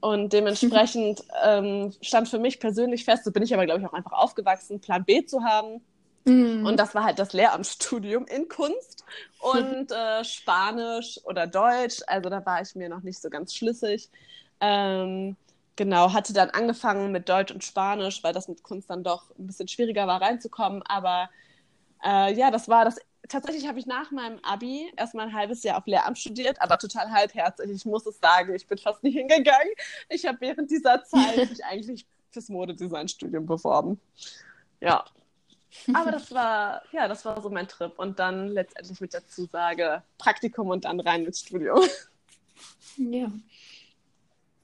Und 0.00 0.32
dementsprechend 0.32 1.22
ähm, 1.44 1.92
stand 2.00 2.28
für 2.28 2.38
mich 2.38 2.60
persönlich 2.60 3.04
fest, 3.04 3.24
so 3.24 3.32
bin 3.32 3.42
ich 3.42 3.54
aber, 3.54 3.64
glaube 3.64 3.80
ich, 3.80 3.86
auch 3.86 3.94
einfach 3.94 4.12
aufgewachsen, 4.12 4.80
Plan 4.80 5.04
B 5.04 5.24
zu 5.24 5.42
haben. 5.42 5.80
Mhm. 6.24 6.66
Und 6.66 6.78
das 6.78 6.94
war 6.94 7.04
halt 7.04 7.18
das 7.18 7.32
Lehramtsstudium 7.32 8.26
in 8.26 8.48
Kunst 8.48 9.04
und 9.38 9.90
äh, 9.92 10.24
Spanisch 10.24 11.20
oder 11.24 11.46
Deutsch. 11.46 12.02
Also 12.06 12.28
da 12.28 12.44
war 12.44 12.60
ich 12.60 12.74
mir 12.74 12.88
noch 12.88 13.02
nicht 13.02 13.20
so 13.20 13.30
ganz 13.30 13.54
schlüssig. 13.54 14.10
Ähm, 14.60 15.36
genau, 15.76 16.12
hatte 16.12 16.32
dann 16.32 16.50
angefangen 16.50 17.12
mit 17.12 17.28
Deutsch 17.28 17.52
und 17.52 17.64
Spanisch, 17.64 18.22
weil 18.24 18.32
das 18.32 18.48
mit 18.48 18.62
Kunst 18.62 18.90
dann 18.90 19.04
doch 19.04 19.30
ein 19.38 19.46
bisschen 19.46 19.68
schwieriger 19.68 20.06
war 20.06 20.20
reinzukommen. 20.20 20.82
Aber 20.82 21.28
äh, 22.04 22.34
ja, 22.34 22.50
das 22.50 22.68
war 22.68 22.84
das. 22.84 22.96
Tatsächlich 23.28 23.66
habe 23.66 23.78
ich 23.80 23.86
nach 23.86 24.12
meinem 24.12 24.38
Abi 24.44 24.92
erstmal 24.96 25.26
ein 25.26 25.34
halbes 25.34 25.64
Jahr 25.64 25.78
auf 25.78 25.86
Lehramt 25.86 26.16
studiert, 26.16 26.60
aber 26.60 26.78
total 26.78 27.10
halbherzig. 27.10 27.70
Ich 27.70 27.84
muss 27.84 28.06
es 28.06 28.20
sagen, 28.20 28.54
ich 28.54 28.66
bin 28.68 28.78
fast 28.78 29.02
nicht 29.02 29.16
hingegangen. 29.16 29.72
Ich 30.08 30.24
habe 30.26 30.40
während 30.40 30.70
dieser 30.70 31.02
Zeit 31.02 31.36
mich 31.50 31.64
eigentlich 31.64 32.06
fürs 32.30 32.48
Modedesign-Studium 32.48 33.46
beworben. 33.46 34.00
Ja. 34.80 35.04
Aber 35.92 36.12
das 36.12 36.32
war, 36.32 36.82
ja, 36.92 37.08
das 37.08 37.24
war 37.24 37.40
so 37.42 37.50
mein 37.50 37.66
Trip. 37.66 37.98
Und 37.98 38.18
dann 38.18 38.48
letztendlich 38.48 39.00
mit 39.00 39.12
der 39.12 39.26
Zusage 39.26 40.02
Praktikum 40.18 40.68
und 40.68 40.84
dann 40.84 41.00
rein 41.00 41.26
ins 41.26 41.40
Studium. 41.40 41.80
Ja. 42.96 43.30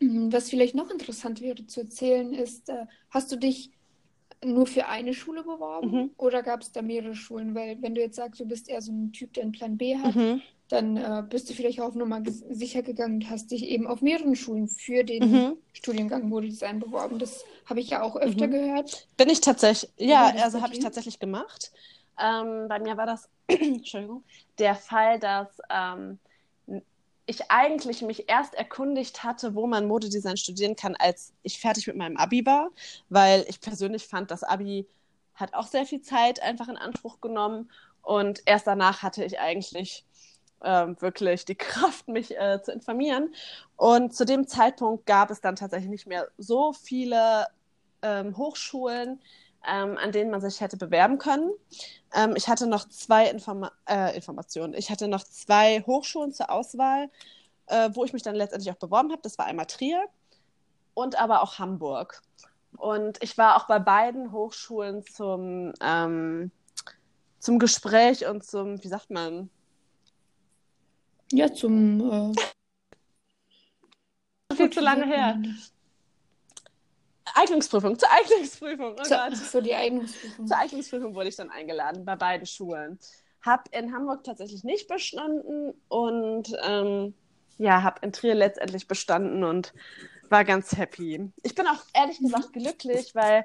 Mhm, 0.02 0.32
Was 0.32 0.50
vielleicht 0.50 0.74
noch 0.74 0.90
interessant 0.90 1.40
wäre 1.40 1.66
zu 1.66 1.80
erzählen 1.80 2.32
ist, 2.32 2.68
äh, 2.68 2.86
hast 3.10 3.30
du 3.32 3.36
dich 3.36 3.70
nur 4.44 4.66
für 4.66 4.86
eine 4.88 5.14
Schule 5.14 5.42
beworben 5.44 5.92
Mhm. 5.92 6.10
oder 6.16 6.42
gab 6.42 6.62
es 6.62 6.72
da 6.72 6.82
mehrere 6.82 7.14
Schulen? 7.14 7.54
Weil 7.54 7.80
wenn 7.80 7.94
du 7.94 8.00
jetzt 8.00 8.16
sagst, 8.16 8.40
du 8.40 8.46
bist 8.46 8.68
eher 8.68 8.82
so 8.82 8.92
ein 8.92 9.12
Typ, 9.12 9.32
der 9.34 9.44
einen 9.44 9.52
Plan 9.52 9.76
B 9.76 9.96
hat, 9.98 10.14
Mhm. 10.14 10.42
dann 10.68 10.96
äh, 10.96 11.22
bist 11.28 11.48
du 11.50 11.54
vielleicht 11.54 11.80
auch 11.80 11.94
ges- 11.94 12.44
sicher 12.52 12.82
gegangen 12.82 13.16
und 13.16 13.30
hast 13.30 13.50
dich 13.50 13.64
eben 13.68 13.86
auf 13.86 14.02
mehreren 14.02 14.34
Schulen 14.34 14.68
für 14.68 15.04
den 15.04 15.28
Mhm. 15.28 15.56
Studiengang 15.74 16.28
Modedesign 16.28 16.80
beworben. 16.80 17.18
Das 17.18 17.44
habe 17.66 17.80
ich 17.80 17.90
ja 17.90 18.02
auch 18.02 18.16
öfter 18.16 18.48
Mhm. 18.48 18.52
gehört. 18.52 19.08
Bin 19.16 19.28
ich 19.28 19.40
tatsächlich, 19.40 19.92
ja, 19.98 20.32
also 20.42 20.60
habe 20.60 20.72
ich 20.72 20.80
tatsächlich 20.80 21.18
gemacht. 21.18 21.70
Ähm, 22.18 22.66
bei 22.68 22.78
mir 22.80 22.96
war 22.96 23.06
das, 23.06 23.28
Entschuldigung, 23.48 24.24
der 24.58 24.74
Fall, 24.74 25.18
dass 25.20 25.48
ähm, 25.70 26.18
ich 27.32 27.50
eigentlich 27.50 28.02
mich 28.02 28.28
erst 28.28 28.54
erkundigt 28.54 29.24
hatte, 29.24 29.54
wo 29.54 29.66
man 29.66 29.86
Modedesign 29.88 30.36
studieren 30.36 30.76
kann, 30.76 30.94
als 30.96 31.32
ich 31.42 31.58
fertig 31.58 31.86
mit 31.86 31.96
meinem 31.96 32.16
Abi 32.16 32.46
war, 32.46 32.70
weil 33.08 33.44
ich 33.48 33.60
persönlich 33.60 34.06
fand, 34.06 34.30
das 34.30 34.44
Abi 34.44 34.86
hat 35.34 35.54
auch 35.54 35.66
sehr 35.66 35.86
viel 35.86 36.02
Zeit 36.02 36.40
einfach 36.42 36.68
in 36.68 36.76
Anspruch 36.76 37.20
genommen 37.20 37.70
und 38.02 38.42
erst 38.46 38.66
danach 38.66 39.02
hatte 39.02 39.24
ich 39.24 39.40
eigentlich 39.40 40.04
ähm, 40.62 40.96
wirklich 41.00 41.44
die 41.44 41.54
Kraft, 41.56 42.08
mich 42.08 42.36
äh, 42.38 42.60
zu 42.62 42.72
informieren. 42.72 43.34
Und 43.76 44.14
zu 44.14 44.24
dem 44.24 44.46
Zeitpunkt 44.46 45.06
gab 45.06 45.30
es 45.30 45.40
dann 45.40 45.56
tatsächlich 45.56 45.90
nicht 45.90 46.06
mehr 46.06 46.28
so 46.38 46.72
viele 46.72 47.46
ähm, 48.02 48.36
Hochschulen, 48.36 49.20
ähm, 49.66 49.98
an 49.98 50.12
denen 50.12 50.30
man 50.30 50.40
sich 50.40 50.60
hätte 50.60 50.76
bewerben 50.76 51.18
können. 51.18 51.50
Ähm, 52.14 52.34
ich 52.36 52.48
hatte 52.48 52.66
noch 52.66 52.88
zwei 52.88 53.28
Informa 53.28 53.72
äh, 53.88 54.14
Informationen. 54.14 54.74
Ich 54.74 54.90
hatte 54.90 55.08
noch 55.08 55.24
zwei 55.24 55.82
Hochschulen 55.82 56.32
zur 56.32 56.50
Auswahl, 56.50 57.10
äh, 57.66 57.90
wo 57.94 58.04
ich 58.04 58.12
mich 58.12 58.22
dann 58.22 58.34
letztendlich 58.34 58.72
auch 58.72 58.78
beworben 58.78 59.12
habe. 59.12 59.22
Das 59.22 59.38
war 59.38 59.46
einmal 59.46 59.66
Trier 59.66 60.04
und 60.94 61.18
aber 61.18 61.42
auch 61.42 61.58
Hamburg. 61.58 62.22
Und 62.76 63.22
ich 63.22 63.36
war 63.38 63.56
auch 63.56 63.66
bei 63.66 63.78
beiden 63.78 64.32
Hochschulen 64.32 65.04
zum, 65.04 65.72
ähm, 65.80 66.50
zum 67.38 67.58
Gespräch 67.58 68.26
und 68.26 68.44
zum, 68.44 68.82
wie 68.82 68.88
sagt 68.88 69.10
man, 69.10 69.50
Ja, 71.34 71.52
zum 71.52 72.34
äh, 74.50 74.54
viel 74.54 74.70
zu 74.70 74.80
lange 74.80 75.06
her. 75.06 75.40
Eignungsprüfung, 77.34 77.98
zur 77.98 78.08
Eignungsprüfung. 78.10 78.96
Oh 78.98 79.02
Zur, 79.02 79.36
für 79.36 79.62
die 79.62 79.74
Eignungsprüfung. 79.74 80.46
Zur 80.46 80.58
Eignungsprüfung 80.58 81.14
wurde 81.14 81.28
ich 81.28 81.36
dann 81.36 81.50
eingeladen 81.50 82.04
bei 82.04 82.16
beiden 82.16 82.46
Schulen. 82.46 82.98
Hab 83.42 83.74
in 83.74 83.92
Hamburg 83.92 84.24
tatsächlich 84.24 84.64
nicht 84.64 84.88
bestanden 84.88 85.74
und 85.88 86.56
ähm, 86.62 87.14
ja, 87.58 87.82
habe 87.82 88.00
in 88.02 88.12
Trier 88.12 88.34
letztendlich 88.34 88.86
bestanden 88.86 89.44
und 89.44 89.72
war 90.28 90.44
ganz 90.44 90.76
happy. 90.76 91.30
Ich 91.42 91.54
bin 91.54 91.66
auch 91.66 91.84
ehrlich 91.94 92.18
gesagt 92.18 92.52
glücklich, 92.52 93.14
weil 93.14 93.44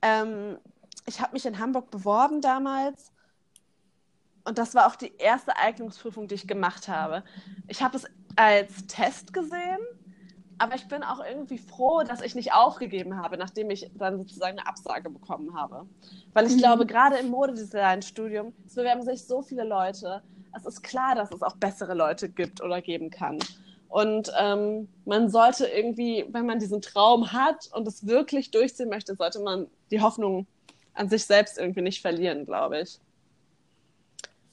ähm, 0.00 0.58
ich 1.06 1.20
habe 1.20 1.32
mich 1.32 1.44
in 1.44 1.58
Hamburg 1.58 1.90
beworben 1.90 2.40
damals 2.40 3.12
und 4.44 4.58
das 4.58 4.74
war 4.74 4.86
auch 4.86 4.96
die 4.96 5.14
erste 5.18 5.56
Eignungsprüfung, 5.56 6.26
die 6.28 6.34
ich 6.34 6.46
gemacht 6.46 6.88
habe. 6.88 7.22
Ich 7.68 7.82
habe 7.82 7.96
es 7.96 8.06
als 8.36 8.86
Test 8.86 9.32
gesehen, 9.32 9.78
aber 10.62 10.76
ich 10.76 10.86
bin 10.88 11.02
auch 11.02 11.24
irgendwie 11.24 11.58
froh, 11.58 12.02
dass 12.04 12.20
ich 12.22 12.34
nicht 12.34 12.52
aufgegeben 12.54 13.16
habe, 13.16 13.36
nachdem 13.36 13.70
ich 13.70 13.90
dann 13.94 14.18
sozusagen 14.18 14.58
eine 14.58 14.68
Absage 14.68 15.10
bekommen 15.10 15.54
habe. 15.56 15.86
Weil 16.34 16.46
ich 16.46 16.56
Mhm. 16.56 16.58
glaube, 16.58 16.86
gerade 16.86 17.16
im 17.18 17.30
Modedesign-Studium, 17.30 18.54
es 18.66 18.74
bewerben 18.74 19.02
sich 19.02 19.26
so 19.26 19.42
viele 19.42 19.64
Leute. 19.64 20.22
Es 20.52 20.64
ist 20.66 20.82
klar, 20.82 21.14
dass 21.16 21.32
es 21.32 21.42
auch 21.42 21.56
bessere 21.56 21.94
Leute 21.94 22.28
gibt 22.28 22.62
oder 22.62 22.80
geben 22.82 23.10
kann. 23.10 23.38
Und 23.88 24.32
ähm, 24.38 24.88
man 25.04 25.28
sollte 25.30 25.66
irgendwie, 25.66 26.26
wenn 26.30 26.46
man 26.46 26.58
diesen 26.60 26.80
Traum 26.80 27.32
hat 27.32 27.68
und 27.72 27.86
es 27.88 28.06
wirklich 28.06 28.50
durchziehen 28.50 28.88
möchte, 28.88 29.14
sollte 29.16 29.40
man 29.40 29.68
die 29.90 30.00
Hoffnung 30.00 30.46
an 30.94 31.08
sich 31.08 31.24
selbst 31.26 31.58
irgendwie 31.58 31.82
nicht 31.82 32.00
verlieren, 32.02 32.46
glaube 32.46 32.80
ich. 32.80 33.00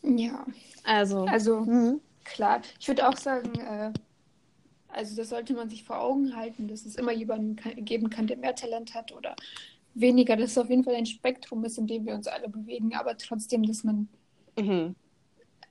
Ja, 0.02 0.46
Also, 0.84 1.26
also 1.26 1.62
mhm. 1.62 2.02
klar. 2.24 2.62
Ich 2.80 2.88
würde 2.88 3.08
auch 3.08 3.18
sagen, 3.18 3.60
äh, 3.60 3.92
also 4.90 5.16
das 5.16 5.30
sollte 5.30 5.54
man 5.54 5.70
sich 5.70 5.84
vor 5.84 6.00
Augen 6.02 6.36
halten, 6.36 6.68
dass 6.68 6.86
es 6.86 6.96
immer 6.96 7.12
jemanden 7.12 7.56
kann, 7.56 7.86
geben 7.86 8.10
kann, 8.10 8.28
der 8.28 8.38
mehr 8.38 8.56
Talent 8.56 8.94
hat 8.94 9.12
oder 9.12 9.36
weniger. 9.94 10.36
Dass 10.36 10.52
es 10.52 10.58
auf 10.58 10.70
jeden 10.70 10.84
Fall 10.84 10.96
ein 10.96 11.06
Spektrum 11.06 11.64
ist, 11.66 11.78
in 11.78 11.88
dem 11.88 12.06
wir 12.06 12.16
uns 12.16 12.28
alle 12.28 12.50
bewegen, 12.50 12.94
aber 12.96 13.18
trotzdem, 13.18 13.64
dass 13.64 13.84
man, 13.84 14.10
Mhm. 14.58 14.96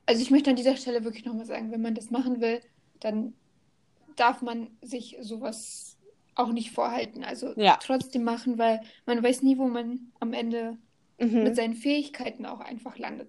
also 0.07 0.23
ich 0.23 0.31
möchte 0.31 0.51
an 0.51 0.57
dieser 0.57 0.77
Stelle 0.77 1.05
wirklich 1.05 1.25
nochmal 1.25 1.47
sagen, 1.47 1.71
wenn 1.71 1.83
man 1.83 1.95
das 1.95 2.11
machen 2.11 2.41
will, 2.41 2.61
dann 3.01 3.35
darf 4.17 4.43
man 4.43 4.69
sich 4.83 5.17
sowas 5.21 5.97
auch 6.35 6.53
nicht 6.53 6.71
vorhalten. 6.71 7.25
Also 7.25 7.53
Ja. 7.57 7.79
trotzdem 7.83 8.25
machen, 8.25 8.59
weil 8.59 8.81
man 9.07 9.23
weiß 9.23 9.43
nie, 9.43 9.59
wo 9.59 9.67
man 9.67 10.13
am 10.21 10.33
Ende 10.33 10.79
mit 11.19 11.33
Mhm. 11.33 11.55
seinen 11.55 11.75
Fähigkeiten 11.75 12.47
auch 12.47 12.61
einfach 12.61 12.97
landet. 12.99 13.29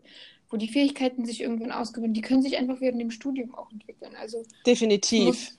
Wo 0.50 0.58
die 0.58 0.67
Fähigkeiten 0.69 1.25
sich 1.25 1.41
irgendwann 1.41 1.72
ausgewinnen, 1.72 2.13
die 2.13 2.22
können 2.22 2.41
sich 2.41 2.58
einfach 2.58 2.81
während 2.81 3.01
dem 3.01 3.12
Studium 3.12 3.53
auch 3.53 3.72
entwickeln. 3.72 4.15
Also 4.15 4.43
Definitiv. 4.65 5.51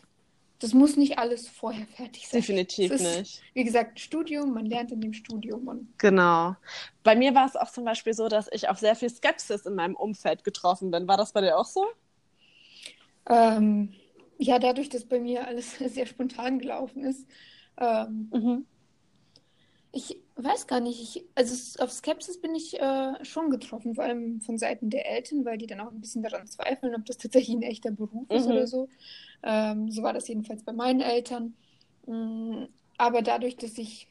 Das 0.61 0.75
muss 0.75 0.97
nicht 0.97 1.19
alles 1.19 1.49
vorher 1.49 1.87
fertig 1.87 2.29
sein. 2.29 2.40
Definitiv 2.40 2.93
ist, 2.93 3.00
nicht. 3.00 3.43
Wie 3.55 3.64
gesagt, 3.64 3.99
Studium, 4.00 4.52
man 4.52 4.67
lernt 4.67 4.93
in 4.93 5.00
dem 5.00 5.12
Studium 5.12 5.69
und 5.69 5.88
Genau. 5.99 6.57
Bei 7.02 7.14
mir 7.17 7.35
war 7.35 7.47
es 7.47 7.57
auch 7.57 7.71
zum 7.71 7.85
Beispiel 7.85 8.14
so, 8.14 8.29
dass 8.29 8.49
ich 8.52 8.69
auf 8.69 8.79
sehr 8.79 8.95
viel 8.97 9.11
Skepsis 9.11 9.67
in 9.67 9.75
meinem 9.75 9.97
Umfeld 9.97 10.45
getroffen 10.45 10.90
bin. 10.90 11.09
War 11.09 11.17
das 11.17 11.33
bei 11.33 11.40
dir 11.40 11.59
auch 11.59 11.67
so? 11.67 11.85
ähm, 13.26 13.93
ja, 14.38 14.59
dadurch, 14.59 14.88
dass 14.88 15.05
bei 15.07 15.21
mir 15.21 15.47
alles 15.47 15.79
sehr 15.79 16.07
spontan 16.07 16.59
gelaufen 16.59 17.05
ist, 17.05 17.26
ähm, 17.79 18.33
Mhm. 18.33 18.64
ich 19.93 20.23
weiß 20.37 20.69
gar 20.69 20.81
nicht, 20.81 21.00
ich, 21.02 21.25
also 21.35 21.83
auf 21.83 21.90
Skepsis 21.90 22.40
bin 22.40 22.55
ich 22.55 22.79
äh, 22.81 23.25
schon 23.25 23.50
getroffen, 23.50 23.95
vor 23.97 24.05
allem 24.05 24.40
von 24.40 24.57
Seiten 24.57 24.88
der 24.88 25.07
Eltern, 25.11 25.45
weil 25.45 25.59
die 25.59 25.67
dann 25.67 25.81
auch 25.81 25.90
ein 25.90 26.00
bisschen 26.00 26.23
daran 26.23 26.47
zweifeln, 26.47 26.95
ob 26.95 27.05
das 27.07 27.19
tatsächlich 27.19 27.57
ein 27.57 27.62
echter 27.62 27.90
Beruf 27.90 28.31
ist 28.31 28.47
Mhm. 28.47 28.50
oder 28.52 28.67
so. 28.69 28.88
Ähm, 29.42 29.90
so 29.90 30.02
war 30.02 30.12
das 30.12 30.28
jedenfalls 30.28 30.62
bei 30.64 30.73
meinen 30.73 31.00
Eltern. 31.00 31.54
Mm, 32.06 32.64
Aber 32.99 33.23
dadurch, 33.23 33.56
dass 33.56 33.78
ich, 33.78 34.09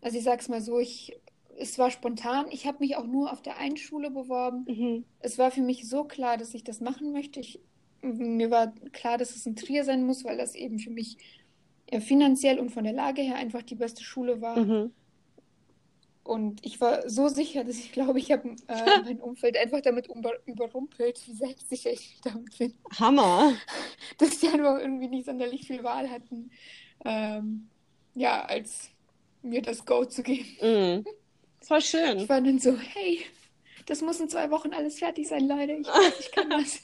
also 0.00 0.18
ich 0.18 0.24
sag's 0.24 0.48
mal 0.48 0.60
so, 0.60 0.78
ich, 0.78 1.18
es 1.58 1.78
war 1.78 1.90
spontan. 1.90 2.46
Ich 2.50 2.66
habe 2.66 2.78
mich 2.80 2.96
auch 2.96 3.06
nur 3.06 3.32
auf 3.32 3.42
der 3.42 3.58
einen 3.58 3.76
Schule 3.76 4.10
beworben. 4.10 4.64
Mhm. 4.66 5.04
Es 5.20 5.38
war 5.38 5.50
für 5.50 5.62
mich 5.62 5.88
so 5.88 6.04
klar, 6.04 6.36
dass 6.36 6.54
ich 6.54 6.64
das 6.64 6.80
machen 6.80 7.12
möchte. 7.12 7.40
Ich, 7.40 7.60
mir 8.02 8.50
war 8.50 8.72
klar, 8.92 9.18
dass 9.18 9.36
es 9.36 9.46
in 9.46 9.56
Trier 9.56 9.84
sein 9.84 10.04
muss, 10.06 10.24
weil 10.24 10.38
das 10.38 10.54
eben 10.54 10.78
für 10.78 10.90
mich 10.90 11.18
äh, 11.86 12.00
finanziell 12.00 12.58
und 12.58 12.70
von 12.70 12.84
der 12.84 12.92
Lage 12.94 13.22
her 13.22 13.36
einfach 13.36 13.62
die 13.62 13.74
beste 13.74 14.02
Schule 14.04 14.40
war. 14.40 14.58
Mhm. 14.58 14.92
Und 16.30 16.64
ich 16.64 16.80
war 16.80 17.10
so 17.10 17.26
sicher, 17.26 17.64
dass 17.64 17.74
ich 17.74 17.90
glaube, 17.90 18.20
ich 18.20 18.30
habe 18.30 18.50
äh, 18.68 19.00
mein 19.04 19.20
Umfeld 19.20 19.56
einfach 19.56 19.80
damit 19.80 20.06
über 20.06 20.30
überrumpelt, 20.46 21.20
wie 21.26 21.32
selbstsicher 21.34 21.90
ich 21.90 22.20
damit 22.22 22.56
bin. 22.56 22.72
Hammer. 23.00 23.52
Dass 24.18 24.38
die 24.38 24.46
einfach 24.46 24.78
irgendwie 24.78 25.08
nicht 25.08 25.26
sonderlich 25.26 25.66
viel 25.66 25.82
Wahl 25.82 26.08
hatten, 26.08 26.52
ähm, 27.04 27.68
ja, 28.14 28.44
als 28.44 28.90
mir 29.42 29.60
das 29.60 29.84
Go 29.84 30.04
zu 30.04 30.22
geben. 30.22 31.04
Voll 31.62 31.78
Ich 31.78 31.86
schön. 31.86 32.28
war 32.28 32.40
dann 32.40 32.60
so, 32.60 32.78
hey, 32.78 33.22
das 33.86 34.00
muss 34.00 34.20
in 34.20 34.28
zwei 34.28 34.52
Wochen 34.52 34.72
alles 34.72 35.00
fertig 35.00 35.26
sein, 35.26 35.48
Leute. 35.48 35.72
Ich 35.72 35.88
ich 36.20 36.30
kann 36.30 36.48
das. 36.50 36.80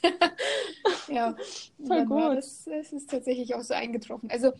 ja, 1.07 1.37
Voll 1.85 2.09
war 2.09 2.29
gut. 2.31 2.37
das, 2.39 2.67
es 2.67 2.91
ist 2.91 3.09
tatsächlich 3.09 3.55
auch 3.55 3.63
so 3.63 3.73
eingetroffen. 3.73 4.29
Also 4.29 4.51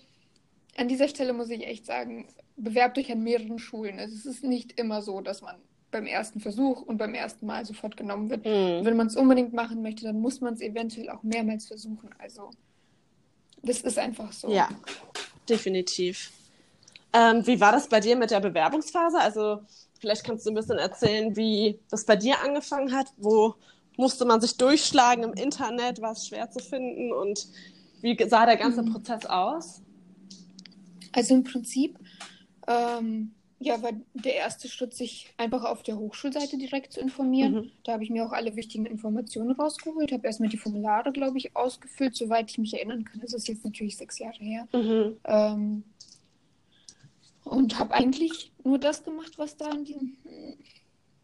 an 0.77 0.87
dieser 0.87 1.07
Stelle 1.07 1.33
muss 1.33 1.49
ich 1.49 1.65
echt 1.65 1.85
sagen, 1.85 2.27
bewerbt 2.55 2.97
euch 2.97 3.11
an 3.11 3.23
mehreren 3.23 3.59
Schulen. 3.59 3.99
Also 3.99 4.15
es 4.15 4.25
ist 4.25 4.43
nicht 4.43 4.79
immer 4.79 5.01
so, 5.01 5.21
dass 5.21 5.41
man 5.41 5.55
beim 5.91 6.05
ersten 6.05 6.39
Versuch 6.39 6.81
und 6.81 6.97
beim 6.97 7.13
ersten 7.13 7.45
Mal 7.45 7.65
sofort 7.65 7.97
genommen 7.97 8.29
wird. 8.29 8.45
Mhm. 8.45 8.85
wenn 8.85 8.95
man 8.97 9.07
es 9.07 9.15
unbedingt 9.15 9.53
machen 9.53 9.81
möchte, 9.81 10.03
dann 10.05 10.19
muss 10.19 10.41
man 10.41 10.53
es 10.53 10.61
eventuell 10.61 11.09
auch 11.09 11.23
mehrmals 11.23 11.67
versuchen. 11.67 12.09
Also 12.19 12.51
das 13.63 13.81
ist 13.81 13.97
einfach 13.97 14.31
so. 14.31 14.49
Ja. 14.51 14.69
definitiv. 15.49 16.31
Ähm, 17.13 17.45
wie 17.47 17.59
war 17.59 17.71
das 17.71 17.87
bei 17.87 17.99
dir 17.99 18.15
mit 18.15 18.31
der 18.31 18.41
Bewerbungsphase? 18.41 19.17
Also 19.19 19.61
vielleicht 19.99 20.23
kannst 20.23 20.45
du 20.45 20.51
ein 20.51 20.55
bisschen 20.55 20.77
erzählen, 20.77 21.35
wie 21.35 21.79
das 21.89 22.05
bei 22.05 22.15
dir 22.15 22.41
angefangen 22.43 22.93
hat. 22.93 23.07
Wo 23.17 23.55
musste 23.95 24.25
man 24.25 24.41
sich 24.41 24.57
durchschlagen 24.57 25.23
im 25.23 25.33
Internet? 25.33 26.01
War 26.01 26.11
es 26.11 26.27
schwer 26.27 26.51
zu 26.51 26.59
finden? 26.59 27.11
Und 27.13 27.47
wie 28.01 28.15
sah 28.27 28.45
der 28.45 28.57
ganze 28.57 28.83
Mhm. 28.83 28.93
Prozess 28.93 29.25
aus? 29.25 29.81
Also 31.13 31.35
im 31.35 31.43
Prinzip, 31.43 31.97
ähm, 32.67 33.33
ja, 33.59 33.81
war 33.81 33.91
der 34.13 34.35
erste 34.35 34.67
Schritt, 34.67 34.93
sich 34.93 35.33
einfach 35.37 35.63
auf 35.63 35.81
der 35.81 35.97
Hochschulseite 35.97 36.57
direkt 36.57 36.93
zu 36.93 36.99
informieren. 36.99 37.53
Mhm. 37.53 37.71
Da 37.83 37.93
habe 37.93 38.03
ich 38.03 38.09
mir 38.09 38.25
auch 38.25 38.31
alle 38.31 38.55
wichtigen 38.55 38.85
Informationen 38.85 39.51
rausgeholt, 39.51 40.11
habe 40.11 40.27
erstmal 40.27 40.49
die 40.49 40.57
Formulare, 40.57 41.11
glaube 41.11 41.37
ich, 41.39 41.55
ausgefüllt, 41.55 42.15
soweit 42.15 42.51
ich 42.51 42.59
mich 42.59 42.73
erinnern 42.75 43.03
kann. 43.03 43.19
Das 43.21 43.33
ist 43.33 43.47
jetzt 43.47 43.65
natürlich 43.65 43.97
sechs 43.97 44.19
Jahre 44.19 44.37
her. 44.37 44.67
Mhm. 44.73 45.17
Ähm, 45.23 45.83
und 47.45 47.79
habe 47.79 47.93
eigentlich 47.93 48.51
nur 48.63 48.77
das 48.77 49.03
gemacht, 49.03 49.37
was 49.37 49.57
da 49.57 49.71
in 49.71 49.85
diesem, 49.85 50.17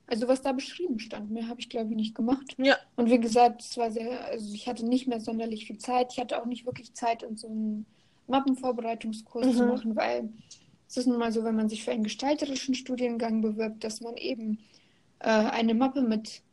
also 0.08 0.28
was 0.28 0.42
da 0.42 0.54
beschrieben 0.54 1.00
stand. 1.00 1.30
Mehr 1.30 1.48
habe 1.48 1.60
ich, 1.60 1.70
glaube 1.70 1.92
ich, 1.92 1.96
nicht 1.96 2.16
gemacht. 2.16 2.56
Ja. 2.58 2.78
Und 2.96 3.10
wie 3.12 3.20
gesagt, 3.20 3.62
es 3.62 3.78
war 3.78 3.92
sehr, 3.92 4.26
also 4.26 4.54
ich 4.54 4.68
hatte 4.68 4.86
nicht 4.86 5.08
mehr 5.08 5.20
sonderlich 5.20 5.68
viel 5.68 5.78
Zeit. 5.78 6.14
Ich 6.14 6.20
hatte 6.20 6.42
auch 6.42 6.46
nicht 6.46 6.66
wirklich 6.66 6.94
Zeit, 6.94 7.24
in 7.24 7.38
so 7.38 7.48
einen 7.48 7.86
Mappenvorbereitungskurs 8.28 9.56
zu 9.56 9.66
Mhm. 9.66 9.66
machen, 9.66 9.96
weil 9.96 10.30
es 10.88 10.98
ist 10.98 11.08
nun 11.08 11.20
mal 11.20 11.32
so, 11.32 11.44
wenn 11.44 11.56
man 11.56 11.70
sich 11.70 11.84
für 11.84 11.92
einen 11.92 12.04
gestalterischen 12.04 12.76
Studiengang 12.76 13.42
bewirbt, 13.42 13.84
dass 13.84 14.02
man 14.02 14.18
eben 14.18 14.60
äh, 15.20 15.30
eine 15.30 15.74
Mappe 15.74 16.02
mit 16.02 16.44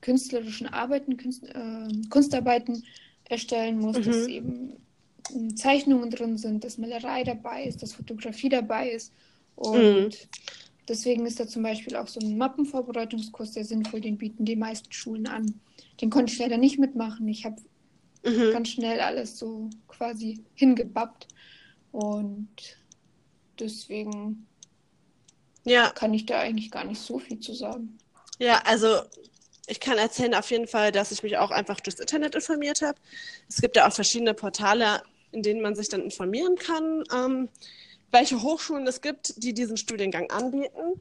künstlerischen 0.00 0.66
Arbeiten, 0.68 1.16
Kunst, 1.16 1.44
äh, 1.44 1.88
Kunstarbeiten 2.10 2.84
erstellen 3.24 3.78
muss, 3.78 3.96
Mhm. 3.98 4.02
dass 4.02 4.26
eben 4.26 4.86
ähm, 5.30 5.56
Zeichnungen 5.56 6.10
drin 6.10 6.38
sind, 6.38 6.64
dass 6.64 6.78
Malerei 6.78 7.24
dabei 7.24 7.64
ist, 7.64 7.82
dass 7.82 7.92
Fotografie 7.92 8.48
dabei 8.48 8.90
ist. 8.90 9.12
Und 9.54 9.78
Mhm. 9.78 10.10
deswegen 10.88 11.26
ist 11.26 11.40
da 11.40 11.46
zum 11.46 11.62
Beispiel 11.62 11.96
auch 11.96 12.08
so 12.08 12.20
ein 12.20 12.36
Mappenvorbereitungskurs 12.38 13.54
sehr 13.54 13.64
sinnvoll, 13.64 14.00
den 14.00 14.18
bieten 14.18 14.44
die 14.44 14.56
meisten 14.56 14.92
Schulen 14.92 15.26
an. 15.26 15.60
Den 16.00 16.10
konnte 16.10 16.32
ich 16.32 16.38
leider 16.38 16.58
nicht 16.58 16.78
mitmachen. 16.78 17.28
Ich 17.28 17.44
habe 17.44 17.62
Mhm. 18.24 18.50
ganz 18.50 18.68
schnell 18.70 19.00
alles 19.00 19.38
so 19.38 19.70
quasi 19.88 20.44
hingebappt. 20.54 21.28
Und 21.92 22.48
deswegen 23.58 24.48
Ja, 25.64 25.94
kann 25.94 26.12
ich 26.14 26.26
da 26.26 26.40
eigentlich 26.40 26.70
gar 26.72 26.82
nicht 26.84 27.00
so 27.00 27.18
viel 27.20 27.38
zu 27.38 27.54
sagen. 27.54 28.00
ja, 28.38 28.60
also 28.64 29.02
ich 29.66 29.80
kann 29.80 29.98
erzählen 29.98 30.34
auf 30.34 30.50
jeden 30.50 30.66
Fall, 30.68 30.92
dass 30.92 31.12
ich 31.12 31.22
mich 31.22 31.38
auch 31.38 31.50
einfach 31.50 31.80
durchs 31.80 32.00
Internet 32.00 32.34
informiert 32.34 32.82
habe. 32.82 32.98
Es 33.48 33.60
gibt 33.60 33.76
ja 33.76 33.88
auch 33.88 33.92
verschiedene 33.92 34.34
Portale, 34.34 35.02
in 35.32 35.42
denen 35.42 35.60
man 35.62 35.76
sich 35.76 35.88
dann 35.88 36.02
informieren 36.02 36.56
kann, 36.56 37.04
ähm, 37.14 37.48
welche 38.10 38.42
Hochschulen 38.42 38.86
es 38.86 39.00
gibt, 39.02 39.42
die 39.42 39.54
diesen 39.54 39.76
Studiengang 39.76 40.30
anbieten. 40.30 41.00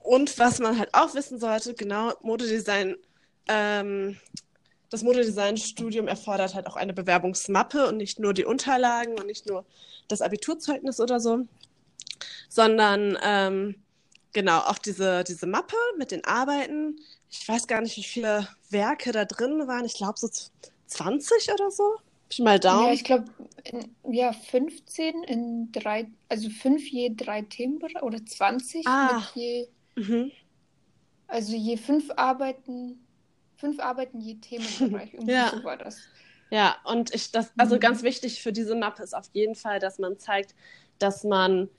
Und 0.00 0.38
was 0.38 0.60
man 0.60 0.78
halt 0.78 0.94
auch 0.94 1.14
wissen 1.14 1.38
sollte, 1.40 1.74
genau, 1.74 2.12
Modedesign, 2.22 2.96
ähm, 3.48 4.18
das 4.92 5.02
Modedesign-Studium 5.02 6.06
erfordert 6.06 6.54
halt 6.54 6.66
auch 6.66 6.76
eine 6.76 6.92
Bewerbungsmappe 6.92 7.88
und 7.88 7.96
nicht 7.96 8.18
nur 8.18 8.34
die 8.34 8.44
Unterlagen 8.44 9.18
und 9.18 9.26
nicht 9.26 9.48
nur 9.48 9.64
das 10.06 10.20
Abiturzeugnis 10.20 11.00
oder 11.00 11.18
so, 11.18 11.46
sondern 12.50 13.18
ähm, 13.22 13.76
genau 14.34 14.58
auch 14.58 14.76
diese, 14.76 15.24
diese 15.24 15.46
Mappe 15.46 15.76
mit 15.96 16.10
den 16.10 16.22
Arbeiten. 16.26 17.00
Ich 17.30 17.48
weiß 17.48 17.66
gar 17.66 17.80
nicht, 17.80 17.96
wie 17.96 18.02
viele 18.02 18.46
Werke 18.68 19.12
da 19.12 19.24
drin 19.24 19.66
waren. 19.66 19.86
Ich 19.86 19.94
glaube 19.94 20.18
so 20.18 20.28
20 20.88 21.50
oder 21.54 21.70
so. 21.70 21.94
Pi 22.28 22.42
mal 22.42 22.60
Daumen. 22.60 22.88
Ja, 22.88 22.92
ich 22.92 23.04
glaube, 23.04 23.24
ja, 24.10 24.34
15 24.34 25.22
in 25.22 25.72
drei, 25.72 26.06
also 26.28 26.50
fünf 26.50 26.86
je 26.86 27.14
drei 27.16 27.40
Themenbereiche 27.40 28.02
oder 28.04 28.24
20 28.24 28.86
Ah. 28.86 29.22
je, 29.34 29.68
Mhm. 29.96 30.32
also 31.28 31.54
je 31.54 31.78
fünf 31.78 32.10
Arbeiten, 32.16 33.01
fünf 33.62 33.78
Arbeiten 33.80 34.20
je 34.20 34.34
Themenbereich. 34.34 35.14
Irgendwie 35.14 35.30
Ja. 35.32 35.50
so 35.50 35.62
war 35.64 35.76
das. 35.76 36.00
Ja, 36.50 36.76
und 36.84 37.14
ich 37.14 37.30
das, 37.30 37.52
also 37.56 37.76
Mhm. 37.76 37.80
ganz 37.80 38.02
wichtig 38.02 38.42
für 38.42 38.52
diese 38.52 38.74
Mappe 38.74 39.02
ist 39.02 39.14
auf 39.14 39.30
jeden 39.32 39.54
Fall, 39.54 39.78
dass 39.78 39.98
man 39.98 40.18
zeigt, 40.18 40.54
dass 40.98 41.24
man 41.24 41.70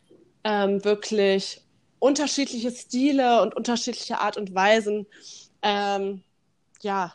ähm, 0.46 0.84
wirklich 0.84 1.62
unterschiedliche 2.00 2.72
Stile 2.72 3.42
und 3.44 3.56
unterschiedliche 3.56 4.20
Art 4.20 4.38
und 4.38 4.56
Weisen 4.56 5.06
ähm, 5.62 6.24
ja, 6.82 7.14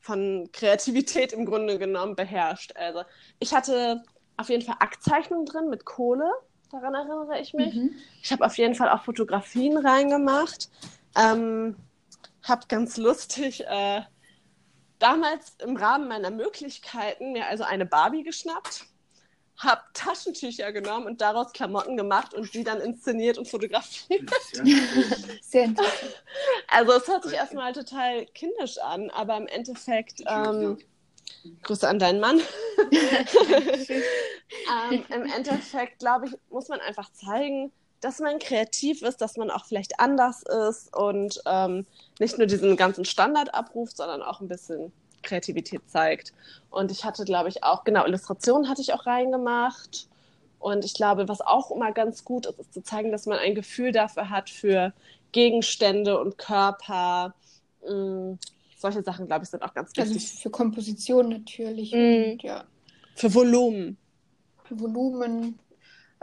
von 0.00 0.48
Kreativität 0.52 1.32
im 1.32 1.46
Grunde 1.46 1.78
genommen 1.78 2.16
beherrscht. 2.16 2.72
Also 2.76 3.02
ich 3.38 3.54
hatte 3.54 4.02
auf 4.36 4.48
jeden 4.50 4.62
Fall 4.62 4.76
Aktzeichnungen 4.80 5.46
drin 5.46 5.68
mit 5.70 5.84
Kohle, 5.84 6.30
daran 6.70 6.94
erinnere 6.94 7.40
ich 7.40 7.54
mich. 7.54 7.74
Mhm. 7.74 7.94
Ich 8.22 8.30
habe 8.32 8.44
auf 8.44 8.58
jeden 8.58 8.74
Fall 8.74 8.90
auch 8.90 9.04
Fotografien 9.04 9.76
reingemacht. 9.78 10.68
Ähm, 11.16 11.76
habe 12.42 12.66
ganz 12.68 12.96
lustig 12.96 13.64
äh, 13.66 14.02
damals 14.98 15.54
im 15.58 15.76
Rahmen 15.76 16.08
meiner 16.08 16.30
Möglichkeiten 16.30 17.32
mir 17.32 17.46
also 17.46 17.64
eine 17.64 17.86
Barbie 17.86 18.22
geschnappt, 18.22 18.86
habe 19.56 19.82
Taschentücher 19.92 20.72
genommen 20.72 21.06
und 21.06 21.20
daraus 21.20 21.52
Klamotten 21.52 21.96
gemacht 21.96 22.32
und 22.34 22.54
die 22.54 22.64
dann 22.64 22.80
inszeniert 22.80 23.36
und 23.36 23.48
fotografiert. 23.48 24.30
Sehr 25.42 25.64
interessant. 25.64 26.22
Also 26.68 26.92
es 26.92 27.08
hört 27.08 27.24
sich 27.24 27.34
erstmal 27.34 27.72
total 27.72 28.26
kindisch 28.26 28.78
an, 28.78 29.10
aber 29.10 29.36
im 29.36 29.46
Endeffekt, 29.48 30.22
ähm, 30.26 30.78
Grüße 31.62 31.88
an 31.88 31.98
deinen 31.98 32.20
Mann. 32.20 32.40
ähm, 34.90 35.04
Im 35.08 35.22
Endeffekt, 35.24 35.98
glaube 35.98 36.26
ich, 36.26 36.32
muss 36.50 36.68
man 36.68 36.80
einfach 36.80 37.12
zeigen, 37.12 37.72
dass 38.00 38.18
man 38.18 38.38
kreativ 38.38 39.02
ist, 39.02 39.20
dass 39.20 39.36
man 39.36 39.50
auch 39.50 39.64
vielleicht 39.66 40.00
anders 40.00 40.42
ist 40.42 40.94
und 40.96 41.40
ähm, 41.46 41.86
nicht 42.18 42.38
nur 42.38 42.46
diesen 42.46 42.76
ganzen 42.76 43.04
Standard 43.04 43.54
abruft, 43.54 43.96
sondern 43.96 44.22
auch 44.22 44.40
ein 44.40 44.48
bisschen 44.48 44.92
Kreativität 45.22 45.82
zeigt. 45.88 46.32
Und 46.70 46.90
ich 46.90 47.04
hatte, 47.04 47.24
glaube 47.24 47.48
ich, 47.50 47.62
auch, 47.62 47.84
genau, 47.84 48.06
Illustrationen 48.06 48.68
hatte 48.68 48.80
ich 48.80 48.92
auch 48.94 49.06
reingemacht. 49.06 50.08
Und 50.58 50.84
ich 50.84 50.94
glaube, 50.94 51.28
was 51.28 51.40
auch 51.40 51.70
immer 51.70 51.92
ganz 51.92 52.24
gut 52.24 52.46
ist, 52.46 52.58
ist 52.58 52.72
zu 52.74 52.82
zeigen, 52.82 53.12
dass 53.12 53.26
man 53.26 53.38
ein 53.38 53.54
Gefühl 53.54 53.92
dafür 53.92 54.28
hat 54.30 54.50
für 54.50 54.92
Gegenstände 55.32 56.18
und 56.20 56.38
Körper. 56.38 57.34
Mm, 57.86 58.34
solche 58.78 59.02
Sachen, 59.02 59.26
glaube 59.26 59.44
ich, 59.44 59.50
sind 59.50 59.62
auch 59.62 59.74
ganz 59.74 59.92
Also 59.98 60.14
wichtig. 60.14 60.40
für 60.42 60.50
Komposition 60.50 61.28
natürlich 61.28 61.92
Mhm. 61.92 62.32
und 62.32 62.42
ja, 62.42 62.64
Für 63.14 63.32
Volumen. 63.34 63.96
Volumen, 64.70 65.58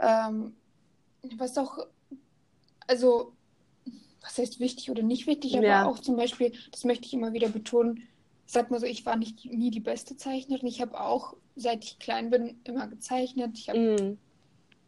ähm, 0.00 0.54
was 1.38 1.58
auch, 1.58 1.78
also 2.86 3.36
was 4.22 4.38
heißt 4.38 4.60
wichtig 4.60 4.90
oder 4.90 5.02
nicht 5.02 5.26
wichtig, 5.26 5.58
aber 5.58 5.66
Ja. 5.66 5.86
auch 5.86 5.98
zum 6.00 6.16
Beispiel, 6.16 6.52
das 6.72 6.84
möchte 6.84 7.06
ich 7.06 7.14
immer 7.14 7.32
wieder 7.32 7.48
betonen, 7.48 8.08
sag 8.46 8.70
mal 8.70 8.80
so, 8.80 8.86
ich 8.86 9.06
war 9.06 9.16
nicht 9.16 9.44
nie 9.46 9.70
die 9.70 9.80
beste 9.80 10.16
Zeichnerin. 10.16 10.66
Ich 10.68 10.80
habe 10.80 11.00
auch, 11.00 11.36
seit 11.56 11.84
ich 11.84 11.98
klein 11.98 12.30
bin, 12.30 12.60
immer 12.64 12.88
gezeichnet. 12.88 13.58
Ich 13.58 13.68
habe 13.68 13.78
Mm, 13.78 14.18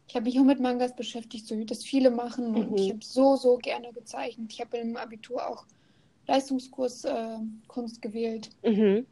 ich 0.07 0.15
habe 0.15 0.25
mich 0.25 0.37
auch 0.39 0.43
mit 0.43 0.59
Mangas 0.59 0.95
beschäftigt, 0.95 1.47
so 1.47 1.57
wie 1.57 1.65
das 1.65 1.83
viele 1.83 2.11
machen. 2.11 2.55
Und 2.55 2.71
Mhm. 2.71 2.77
ich 2.79 2.89
habe 2.91 3.03
so, 3.03 3.35
so 3.35 3.57
gerne 3.57 3.91
gezeichnet. 3.93 4.51
Ich 4.53 4.61
habe 4.61 4.77
im 4.77 4.95
Abitur 4.97 5.47
auch 5.47 5.65
Leistungskurs 6.27 7.03
äh, 7.05 7.39
Kunst 7.67 8.01
gewählt. 8.01 8.51
mhm. 8.63 9.05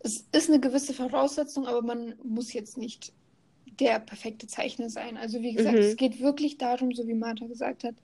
Es 0.00 0.26
ist 0.32 0.48
eine 0.48 0.60
gewisse 0.60 0.92
Voraussetzung, 0.94 1.66
aber 1.66 1.82
man 1.82 2.14
muss 2.24 2.52
jetzt 2.52 2.76
nicht 2.78 3.12
der 3.80 4.00
perfekte 4.00 4.46
Zeichner 4.46 4.90
sein. 4.90 5.16
Also 5.16 5.40
wie 5.40 5.52
gesagt, 5.52 5.76
Mhm. 5.76 5.82
es 5.82 5.96
geht 5.96 6.20
wirklich 6.20 6.58
darum, 6.58 6.92
so 6.92 7.06
wie 7.06 7.14
Martha 7.14 7.46
gesagt 7.46 7.84
hat, 7.84 7.94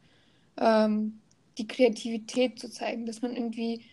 ähm, 0.57 1.21
die 1.59 1.67
Kreativität 1.67 2.59
zu 2.59 2.71
zeigen, 2.71 3.07
dass 3.07 3.23
man 3.23 3.35
irgendwie 3.37 3.85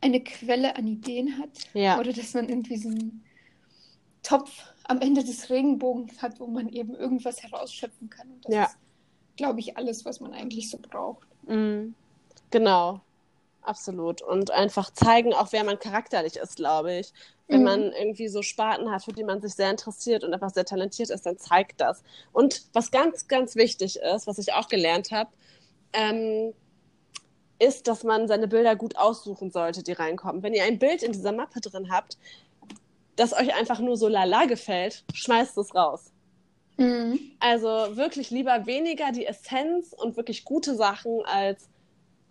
eine 0.00 0.22
Quelle 0.22 0.76
an 0.76 0.86
Ideen 0.86 1.38
hat 1.38 1.68
Ja. 1.74 1.98
oder 1.98 2.12
dass 2.12 2.34
man 2.34 2.48
irgendwie 2.48 2.76
so 2.76 2.88
einen 2.88 3.24
Topf 4.22 4.62
am 4.84 5.00
Ende 5.00 5.24
des 5.24 5.50
Regenbogens 5.50 6.20
hat, 6.22 6.40
wo 6.40 6.46
man 6.46 6.68
eben 6.68 6.94
irgendwas 6.94 7.42
herausschöpfen 7.42 8.10
kann. 8.10 8.30
Und 8.30 8.44
das 8.44 8.54
Ja. 8.54 8.64
ist, 8.64 8.78
glaube 9.36 9.60
ich, 9.60 9.76
alles, 9.76 10.04
was 10.04 10.20
man 10.20 10.32
eigentlich 10.32 10.70
so 10.70 10.78
braucht. 10.78 11.26
Mm, 11.46 11.94
Genau, 12.50 13.00
absolut. 13.70 14.20
Und 14.20 14.50
einfach 14.50 14.90
zeigen, 14.92 15.32
auch 15.32 15.52
wer 15.52 15.64
man 15.64 15.78
charakterlich 15.78 16.36
ist, 16.36 16.56
glaube 16.56 16.92
ich. 16.98 17.12
Wenn 17.48 17.60
Mhm. 17.60 17.64
man 17.64 17.92
irgendwie 17.92 18.28
so 18.28 18.42
Sparten 18.42 18.90
hat, 18.90 19.04
für 19.04 19.12
die 19.12 19.24
man 19.24 19.40
sich 19.40 19.54
sehr 19.54 19.70
interessiert 19.70 20.24
und 20.24 20.34
einfach 20.34 20.50
sehr 20.50 20.64
talentiert 20.64 21.10
ist, 21.10 21.24
dann 21.24 21.38
zeigt 21.38 21.80
das. 21.80 22.02
Und 22.32 22.62
was 22.74 22.90
ganz, 22.90 23.28
ganz 23.28 23.56
wichtig 23.56 23.96
ist, 23.96 24.26
was 24.26 24.38
ich 24.38 24.52
auch 24.52 24.68
gelernt 24.68 25.10
habe, 25.10 25.30
ähm, 25.92 26.52
ist, 27.58 27.88
dass 27.88 28.04
man 28.04 28.26
seine 28.28 28.48
Bilder 28.48 28.74
gut 28.76 28.96
aussuchen 28.96 29.50
sollte, 29.50 29.82
die 29.82 29.92
reinkommen. 29.92 30.42
Wenn 30.42 30.54
ihr 30.54 30.64
ein 30.64 30.78
Bild 30.78 31.02
in 31.02 31.12
dieser 31.12 31.32
Mappe 31.32 31.60
drin 31.60 31.90
habt, 31.90 32.18
das 33.16 33.32
euch 33.32 33.54
einfach 33.54 33.80
nur 33.80 33.96
so 33.96 34.08
lala 34.08 34.46
gefällt, 34.46 35.04
schmeißt 35.12 35.58
es 35.58 35.74
raus. 35.74 36.12
Mhm. 36.78 37.18
Also 37.38 37.68
wirklich 37.96 38.30
lieber 38.30 38.66
weniger 38.66 39.12
die 39.12 39.26
Essenz 39.26 39.92
und 39.92 40.16
wirklich 40.16 40.44
gute 40.44 40.74
Sachen 40.74 41.22
als 41.24 41.68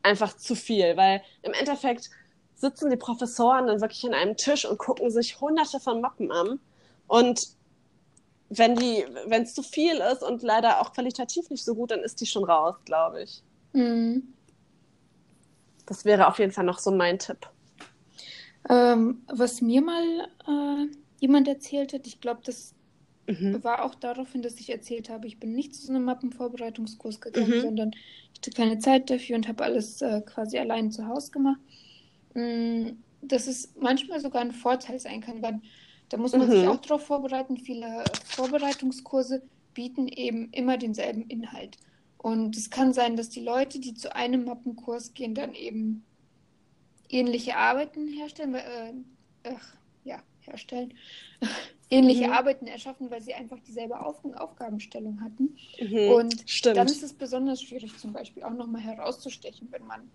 einfach 0.03 0.35
zu 0.35 0.55
viel, 0.55 0.95
weil 0.97 1.21
im 1.41 1.53
Endeffekt 1.53 2.09
sitzen 2.55 2.89
die 2.89 2.97
Professoren 2.97 3.67
dann 3.67 3.81
wirklich 3.81 4.05
an 4.05 4.13
einem 4.13 4.37
Tisch 4.37 4.65
und 4.65 4.77
gucken 4.77 5.11
sich 5.11 5.39
hunderte 5.39 5.79
von 5.79 6.01
Mappen 6.01 6.31
an 6.31 6.59
und 7.07 7.49
wenn 8.49 8.75
die, 8.75 9.05
wenn 9.27 9.43
es 9.43 9.53
zu 9.53 9.61
viel 9.61 9.97
ist 10.11 10.23
und 10.23 10.41
leider 10.41 10.81
auch 10.81 10.91
qualitativ 10.93 11.49
nicht 11.49 11.63
so 11.63 11.75
gut, 11.75 11.91
dann 11.91 11.99
ist 11.99 12.19
die 12.19 12.25
schon 12.25 12.43
raus, 12.43 12.75
glaube 12.83 13.23
ich. 13.23 13.43
Mhm. 13.73 14.33
Das 15.85 16.03
wäre 16.05 16.27
auf 16.27 16.39
jeden 16.39 16.51
Fall 16.51 16.65
noch 16.65 16.79
so 16.79 16.91
mein 16.91 17.19
Tipp. 17.19 17.47
Ähm, 18.69 19.23
was 19.27 19.61
mir 19.61 19.81
mal 19.81 20.27
äh, 20.47 20.87
jemand 21.19 21.47
erzählt 21.47 21.93
hat, 21.93 22.05
ich 22.07 22.19
glaube, 22.19 22.41
das 22.43 22.73
Mhm. 23.29 23.63
war 23.63 23.83
auch 23.85 23.95
daraufhin, 23.95 24.41
dass 24.41 24.59
ich 24.59 24.69
erzählt 24.69 25.09
habe, 25.09 25.27
ich 25.27 25.39
bin 25.39 25.53
nicht 25.53 25.75
zu 25.75 25.85
so 25.87 25.93
einem 25.93 26.05
Mappenvorbereitungskurs 26.05 27.21
gegangen, 27.21 27.53
Mhm. 27.53 27.59
sondern 27.59 27.91
ich 27.91 28.39
hatte 28.39 28.51
keine 28.51 28.79
Zeit 28.79 29.09
dafür 29.09 29.35
und 29.35 29.47
habe 29.47 29.63
alles 29.63 30.01
äh, 30.01 30.21
quasi 30.21 30.57
allein 30.59 30.91
zu 30.91 31.07
Hause 31.07 31.31
gemacht. 31.31 31.59
Mm, 32.33 33.03
Dass 33.21 33.47
es 33.47 33.73
manchmal 33.75 34.19
sogar 34.21 34.41
ein 34.41 34.51
Vorteil 34.53 34.99
sein 34.99 35.21
kann, 35.21 35.41
weil 35.41 35.61
da 36.09 36.17
muss 36.17 36.35
man 36.35 36.49
sich 36.49 36.61
Mhm. 36.63 36.69
auch 36.69 36.77
darauf 36.81 37.05
vorbereiten. 37.05 37.57
Viele 37.57 38.03
Vorbereitungskurse 38.25 39.49
bieten 39.73 40.07
eben 40.07 40.51
immer 40.51 40.77
denselben 40.77 41.23
Inhalt. 41.27 41.77
Und 42.17 42.57
es 42.57 42.69
kann 42.69 42.93
sein, 42.93 43.15
dass 43.17 43.29
die 43.29 43.43
Leute, 43.43 43.79
die 43.79 43.93
zu 43.93 44.15
einem 44.15 44.45
Mappenkurs 44.45 45.13
gehen, 45.13 45.35
dann 45.35 45.53
eben 45.53 46.07
ähnliche 47.09 47.57
Arbeiten 47.57 48.07
herstellen, 48.07 48.55
äh, 48.55 48.93
ach, 49.43 49.75
ja, 50.03 50.23
herstellen, 50.41 50.93
ähnliche 51.89 52.27
Mhm. 52.27 52.33
Arbeiten 52.33 52.67
erschaffen, 52.67 53.09
weil 53.09 53.21
sie 53.21 53.33
einfach 53.33 53.59
dieselbe 53.59 53.99
Auf 53.99 54.23
Aufgabenstellung 54.35 55.21
hatten. 55.21 55.57
Mhm. 55.79 56.11
Und 56.11 56.43
Stimmt. 56.45 56.77
dann 56.77 56.87
ist 56.87 57.03
es 57.03 57.13
besonders 57.13 57.61
schwierig, 57.61 57.97
zum 57.97 58.13
Beispiel 58.13 58.43
auch 58.43 58.53
nochmal 58.53 58.81
herauszustechen, 58.81 59.67
wenn 59.71 59.85
man, 59.85 60.09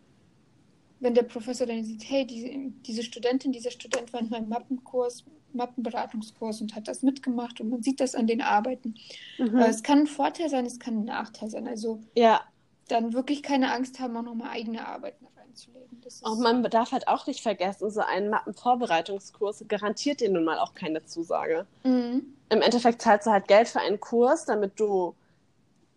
wenn 1.01 1.15
der 1.15 1.25
Professor 1.25 1.67
dann 1.67 1.85
sieht, 1.85 2.09
hey, 2.09 2.27
diese, 2.27 2.49
diese 2.87 3.03
Studentin, 3.03 3.53
dieser 3.53 3.71
Student 3.71 4.13
war 4.13 4.21
in 4.21 4.29
meinem 4.29 4.49
Mappenkurs, 4.49 5.25
Mappenberatungskurs 5.53 6.61
und 6.61 6.75
hat 6.75 6.89
das 6.89 7.03
mitgemacht 7.03 7.61
und 7.61 7.71
man 7.71 7.83
sieht 7.83 8.01
das 8.01 8.15
an 8.15 8.27
den 8.27 8.41
Arbeiten. 8.41 8.95
Mhm. 9.39 9.57
Es 9.59 9.83
kann 9.83 10.01
ein 10.01 10.07
Vorteil 10.07 10.49
sein, 10.49 10.67
es 10.67 10.79
kann 10.81 10.99
ein 10.99 11.05
Nachteil 11.05 11.51
sein. 11.51 11.69
Also 11.69 12.01
ja, 12.17 12.41
dann 12.89 13.13
wirklich 13.13 13.43
keine 13.43 13.73
Angst 13.73 14.01
haben, 14.01 14.17
auch 14.17 14.23
nochmal 14.23 14.51
eigene 14.51 14.87
Arbeiten 14.87 15.27
reinzulegen. 15.37 16.01
Das 16.03 16.15
ist, 16.15 16.23
und 16.23 16.41
man 16.41 16.63
darf 16.65 16.93
halt 16.93 17.09
auch 17.09 17.27
nicht 17.27 17.43
vergessen, 17.43 17.91
so 17.91 18.01
ein 18.01 18.29
Mappenvorbereitungskurs 18.31 19.65
garantiert 19.69 20.21
dir 20.21 20.31
nun 20.31 20.45
mal 20.45 20.59
auch 20.59 20.75
keine 20.75 21.05
Zusage. 21.05 21.67
Mhm. 21.83 22.35
Im 22.51 22.63
Endeffekt 22.63 23.03
zahlst 23.03 23.27
du 23.27 23.31
halt 23.31 23.49
Geld 23.49 23.69
für 23.69 23.81
einen 23.81 24.01
Kurs, 24.01 24.45
damit 24.45 24.79
du 24.79 25.15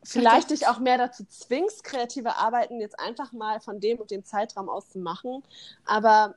vielleicht 0.04 0.52
dich 0.52 0.68
auch 0.68 0.80
mehr 0.80 0.98
dazu 0.98 1.26
zwingst, 1.26 1.84
kreative 1.84 2.38
Arbeiten 2.38 2.80
jetzt 2.80 3.00
einfach 3.00 3.34
mal 3.34 3.60
von 3.60 3.80
dem 3.80 4.00
und 4.00 4.12
dem 4.12 4.24
Zeitraum 4.24 4.70
aus 4.70 4.90
zu 4.90 5.00
machen. 5.00 5.44
Aber 5.86 6.36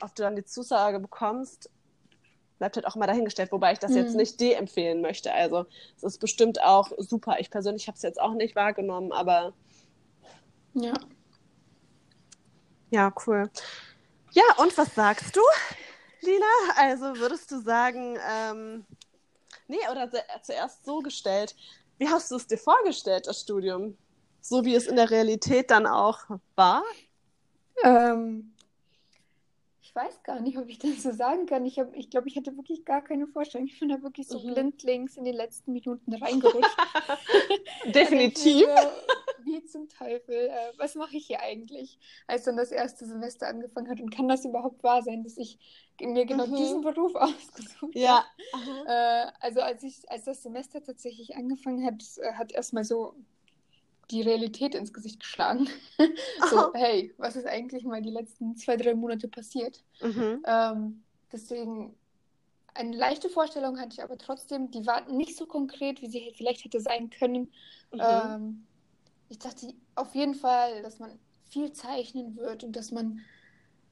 ob 0.00 0.14
du 0.14 0.22
dann 0.22 0.36
die 0.36 0.44
Zusage 0.44 0.98
bekommst, 0.98 1.70
bleibt 2.58 2.76
halt 2.76 2.86
auch 2.86 2.96
mal 2.96 3.06
dahingestellt, 3.06 3.52
wobei 3.52 3.72
ich 3.72 3.78
das 3.78 3.94
jetzt 3.94 4.12
Mhm. 4.12 4.18
nicht 4.18 4.40
de-empfehlen 4.40 5.00
möchte. 5.00 5.32
Also 5.32 5.66
es 5.96 6.02
ist 6.02 6.18
bestimmt 6.18 6.62
auch 6.62 6.90
super. 6.98 7.36
Ich 7.38 7.50
persönlich 7.50 7.86
habe 7.88 7.96
es 7.96 8.02
jetzt 8.02 8.20
auch 8.20 8.34
nicht 8.34 8.56
wahrgenommen, 8.56 9.12
aber 9.12 9.52
Ja. 10.74 10.92
ja, 12.90 13.12
cool. 13.26 13.50
Ja, 14.32 14.44
und 14.58 14.76
was 14.76 14.94
sagst 14.94 15.36
du, 15.36 15.40
Lina? 16.20 16.46
Also 16.76 17.16
würdest 17.18 17.50
du 17.50 17.60
sagen, 17.60 18.18
ähm, 18.30 18.84
nee, 19.68 19.78
oder 19.90 20.10
zu- 20.10 20.22
zuerst 20.42 20.84
so 20.84 21.00
gestellt, 21.00 21.54
wie 21.98 22.08
hast 22.08 22.30
du 22.30 22.36
es 22.36 22.46
dir 22.46 22.58
vorgestellt, 22.58 23.26
das 23.26 23.40
Studium? 23.40 23.96
So 24.40 24.64
wie 24.64 24.74
es 24.74 24.86
in 24.86 24.96
der 24.96 25.10
Realität 25.10 25.70
dann 25.70 25.86
auch 25.86 26.20
war? 26.54 26.82
Ähm, 27.82 28.54
weiß 29.98 30.22
gar 30.24 30.40
nicht, 30.40 30.58
ob 30.58 30.68
ich 30.68 30.78
das 30.78 31.02
so 31.02 31.12
sagen 31.12 31.46
kann. 31.46 31.66
Ich, 31.66 31.78
hab, 31.78 31.94
ich 31.96 32.10
glaube, 32.10 32.28
ich 32.28 32.36
hatte 32.36 32.56
wirklich 32.56 32.84
gar 32.86 33.02
keine 33.04 33.26
Vorstellung. 33.28 33.66
Ich 33.68 33.78
bin 33.80 33.90
da 33.90 34.02
wirklich 34.02 34.28
so 34.28 34.38
Mhm. 34.38 34.54
blindlings 34.54 35.16
in 35.18 35.24
den 35.24 35.34
letzten 35.36 35.72
Minuten 35.72 36.14
reingerutscht. 36.14 36.78
Definitiv. 37.94 38.66
So, 38.66 39.44
wie 39.44 39.64
zum 39.64 39.88
Teufel, 39.88 40.34
äh, 40.48 40.72
was 40.78 40.94
mache 40.94 41.16
ich 41.16 41.26
hier 41.26 41.40
eigentlich? 41.40 41.98
Als 42.26 42.44
dann 42.44 42.56
das 42.56 42.72
erste 42.72 43.06
Semester 43.06 43.46
angefangen 43.48 43.88
hat 43.90 44.00
und 44.00 44.10
kann 44.10 44.28
das 44.28 44.44
überhaupt 44.44 44.82
wahr 44.82 45.02
sein, 45.02 45.22
dass 45.24 45.36
ich 45.38 45.58
mir 46.00 46.26
genau 46.26 46.46
Mhm. 46.46 46.54
diesen 46.56 46.80
Beruf 46.82 47.14
ausgesucht 47.16 47.94
Ja. 47.94 48.24
habe? 48.52 48.88
Äh, 48.88 49.32
also 49.40 49.60
als 49.60 49.82
ich, 49.82 50.08
als 50.10 50.24
das 50.24 50.42
Semester 50.42 50.82
tatsächlich 50.82 51.36
angefangen 51.36 51.84
hat, 51.86 52.02
äh, 52.18 52.32
hat 52.34 52.52
erstmal 52.52 52.84
so 52.84 53.14
die 54.10 54.22
Realität 54.22 54.74
ins 54.74 54.92
Gesicht 54.92 55.20
geschlagen. 55.20 55.68
so, 56.50 56.72
hey, 56.74 57.14
was 57.18 57.36
ist 57.36 57.46
eigentlich 57.46 57.84
mal 57.84 58.02
die 58.02 58.10
letzten 58.10 58.56
zwei, 58.56 58.76
drei 58.76 58.94
Monate 58.94 59.28
passiert? 59.28 59.82
Mhm. 60.00 60.42
Ähm, 60.46 61.04
deswegen 61.32 61.94
eine 62.74 62.96
leichte 62.96 63.28
Vorstellung 63.28 63.78
hatte 63.78 63.94
ich 63.94 64.02
aber 64.02 64.18
trotzdem, 64.18 64.70
die 64.70 64.86
war 64.86 65.10
nicht 65.10 65.36
so 65.36 65.46
konkret, 65.46 66.00
wie 66.00 66.08
sie 66.08 66.32
vielleicht 66.36 66.64
hätte 66.64 66.80
sein 66.80 67.10
können. 67.10 67.52
Mhm. 67.92 68.00
Ähm, 68.00 68.66
ich 69.28 69.38
dachte 69.38 69.74
auf 69.94 70.14
jeden 70.14 70.34
Fall, 70.34 70.82
dass 70.82 70.98
man 70.98 71.18
viel 71.50 71.72
zeichnen 71.72 72.36
wird 72.36 72.64
und 72.64 72.76
dass 72.76 72.92
man 72.92 73.20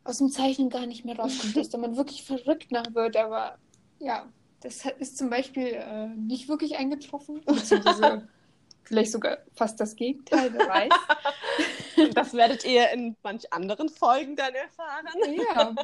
aus 0.04 0.18
dem 0.18 0.30
Zeichnen 0.30 0.70
gar 0.70 0.86
nicht 0.86 1.04
mehr 1.04 1.18
rauskommt, 1.18 1.56
dass 1.56 1.70
da 1.70 1.78
man 1.78 1.96
wirklich 1.96 2.22
verrückt 2.22 2.70
nach 2.70 2.94
wird, 2.94 3.16
aber 3.16 3.58
ja, 3.98 4.26
das 4.60 4.84
ist 4.98 5.18
zum 5.18 5.30
Beispiel 5.30 5.66
äh, 5.66 6.08
nicht 6.08 6.48
wirklich 6.48 6.76
eingetroffen, 6.76 7.40
beziehungsweise 7.46 8.28
vielleicht 8.86 9.12
sogar 9.12 9.38
fast 9.54 9.78
das 9.80 9.96
Gegenteil, 9.96 10.52
wer 10.52 10.66
weiß. 10.68 12.14
Das 12.14 12.32
werdet 12.34 12.64
ihr 12.64 12.90
in 12.90 13.16
manch 13.22 13.52
anderen 13.52 13.88
Folgen 13.88 14.36
dann 14.36 14.54
erfahren. 14.54 15.06
Ja, 15.52 15.74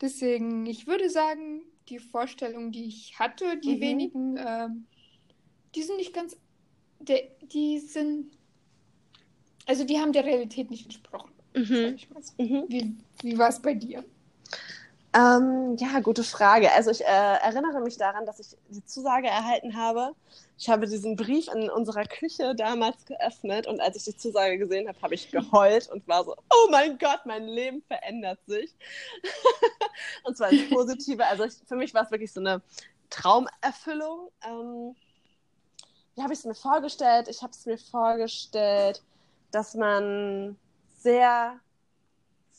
deswegen, 0.00 0.66
ich 0.66 0.86
würde 0.86 1.08
sagen, 1.10 1.62
die 1.88 1.98
Vorstellungen, 1.98 2.72
die 2.72 2.84
ich 2.84 3.18
hatte, 3.18 3.56
die 3.58 3.76
Mhm. 3.76 3.80
wenigen, 3.80 4.36
ähm, 4.38 4.86
die 5.74 5.82
sind 5.82 5.96
nicht 5.96 6.12
ganz, 6.14 6.36
der, 6.98 7.22
die 7.42 7.78
sind, 7.78 8.36
also 9.66 9.84
die 9.84 9.98
haben 9.98 10.12
der 10.12 10.24
Realität 10.24 10.70
nicht 10.70 10.84
entsprochen, 10.84 11.32
Mhm. 11.54 11.94
ich 11.96 12.10
mal 12.10 12.22
so. 12.22 12.32
Mhm. 12.42 12.64
Wie, 12.68 12.96
wie 13.22 13.38
war 13.38 13.48
es 13.48 13.60
bei 13.60 13.74
dir? 13.74 14.04
Ähm, 15.12 15.76
ja, 15.76 15.98
gute 16.00 16.22
Frage. 16.22 16.70
Also 16.72 16.92
ich 16.92 17.00
äh, 17.00 17.04
erinnere 17.04 17.80
mich 17.80 17.96
daran, 17.96 18.26
dass 18.26 18.38
ich 18.38 18.56
die 18.68 18.84
Zusage 18.84 19.26
erhalten 19.26 19.76
habe. 19.76 20.14
Ich 20.56 20.68
habe 20.68 20.86
diesen 20.86 21.16
Brief 21.16 21.48
in 21.48 21.68
unserer 21.68 22.04
Küche 22.04 22.54
damals 22.54 23.04
geöffnet 23.06 23.66
und 23.66 23.80
als 23.80 23.96
ich 23.96 24.04
die 24.04 24.16
Zusage 24.16 24.56
gesehen 24.58 24.86
habe, 24.88 25.00
habe 25.02 25.14
ich 25.14 25.30
geheult 25.32 25.88
und 25.90 26.06
war 26.06 26.24
so, 26.24 26.36
oh 26.36 26.70
mein 26.70 26.96
Gott, 26.98 27.20
mein 27.24 27.48
Leben 27.48 27.82
verändert 27.88 28.38
sich. 28.46 28.72
und 30.24 30.36
zwar 30.36 30.50
ins 30.50 30.70
Positive. 30.70 31.26
Also 31.26 31.44
ich, 31.44 31.54
für 31.66 31.76
mich 31.76 31.92
war 31.92 32.04
es 32.04 32.10
wirklich 32.12 32.32
so 32.32 32.40
eine 32.40 32.62
Traumerfüllung. 33.08 34.30
Ähm, 34.46 34.94
wie 36.14 36.22
habe 36.22 36.32
ich 36.32 36.38
es 36.38 36.44
mir 36.44 36.54
vorgestellt? 36.54 37.26
Ich 37.28 37.42
habe 37.42 37.52
es 37.52 37.66
mir 37.66 37.78
vorgestellt, 37.78 39.02
dass 39.50 39.74
man 39.74 40.56
sehr 40.98 41.58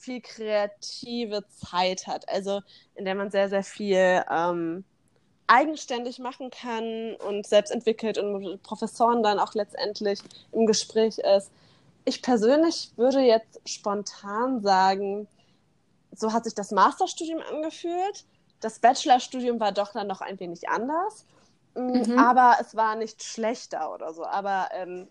viel 0.02 0.22
kreative 0.22 1.46
Zeit 1.50 2.08
hat, 2.08 2.28
also 2.28 2.62
in 2.96 3.06
der 3.06 3.16
man 3.16 3.32
sehr, 3.32 3.50
sehr 3.50 3.64
viel 3.64 4.24
ähm, 4.30 4.84
eigenständig 5.48 6.20
machen 6.20 6.50
kann 6.50 7.16
und 7.28 7.46
selbst 7.46 7.72
entwickelt 7.72 8.18
und 8.18 8.40
mit 8.40 8.64
Professoren 8.64 9.22
dann 9.22 9.40
auch 9.40 9.54
letztendlich 9.54 10.20
im 10.52 10.66
Gespräch 10.66 11.20
ist. 11.20 11.52
Ich 12.06 12.22
persönlich 12.22 12.92
würde 12.96 13.20
jetzt 13.20 13.60
spontan 13.66 14.62
sagen, 14.62 15.28
so 16.14 16.34
hat 16.34 16.46
sich 16.46 16.56
das 16.56 16.72
Masterstudium 16.72 17.42
angefühlt. 17.42 18.26
Das 18.60 18.80
Bachelorstudium 18.80 19.60
war 19.60 19.72
doch 19.72 19.94
dann 19.94 20.08
noch 20.08 20.22
ein 20.22 20.40
wenig 20.40 20.68
anders, 20.70 21.26
Mhm. 21.74 22.18
aber 22.18 22.58
es 22.60 22.76
war 22.76 22.96
nicht 22.96 23.24
schlechter 23.24 23.94
oder 23.94 24.14
so. 24.14 24.26
Aber 24.26 24.70
ähm, 24.74 25.08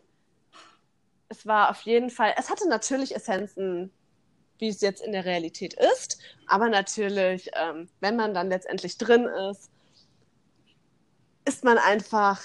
es 1.29 1.47
war 1.47 1.71
auf 1.71 1.81
jeden 1.83 2.11
Fall, 2.11 2.35
es 2.37 2.51
hatte 2.51 2.69
natürlich 2.69 3.15
Essenzen, 3.15 3.91
wie 4.61 4.69
es 4.69 4.81
jetzt 4.81 5.03
in 5.03 5.13
der 5.13 5.25
Realität 5.25 5.75
ist, 5.75 6.19
aber 6.47 6.69
natürlich, 6.69 7.51
ähm, 7.55 7.89
wenn 8.01 8.17
man 8.17 8.35
dann 8.35 8.49
letztendlich 8.49 8.99
drin 8.99 9.27
ist, 9.51 9.71
ist 11.45 11.65
man 11.65 11.79
einfach 11.79 12.41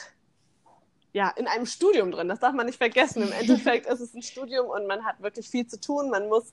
ja, 1.15 1.29
in 1.37 1.47
einem 1.47 1.65
Studium 1.65 2.11
drin. 2.11 2.27
Das 2.27 2.41
darf 2.41 2.53
man 2.53 2.65
nicht 2.65 2.77
vergessen. 2.77 3.23
Im 3.23 3.31
Endeffekt 3.31 3.85
ist 3.91 4.01
es 4.01 4.13
ein 4.13 4.21
Studium 4.21 4.67
und 4.67 4.85
man 4.85 5.05
hat 5.05 5.21
wirklich 5.21 5.49
viel 5.49 5.65
zu 5.65 5.79
tun. 5.79 6.09
Man 6.09 6.27
muss 6.27 6.51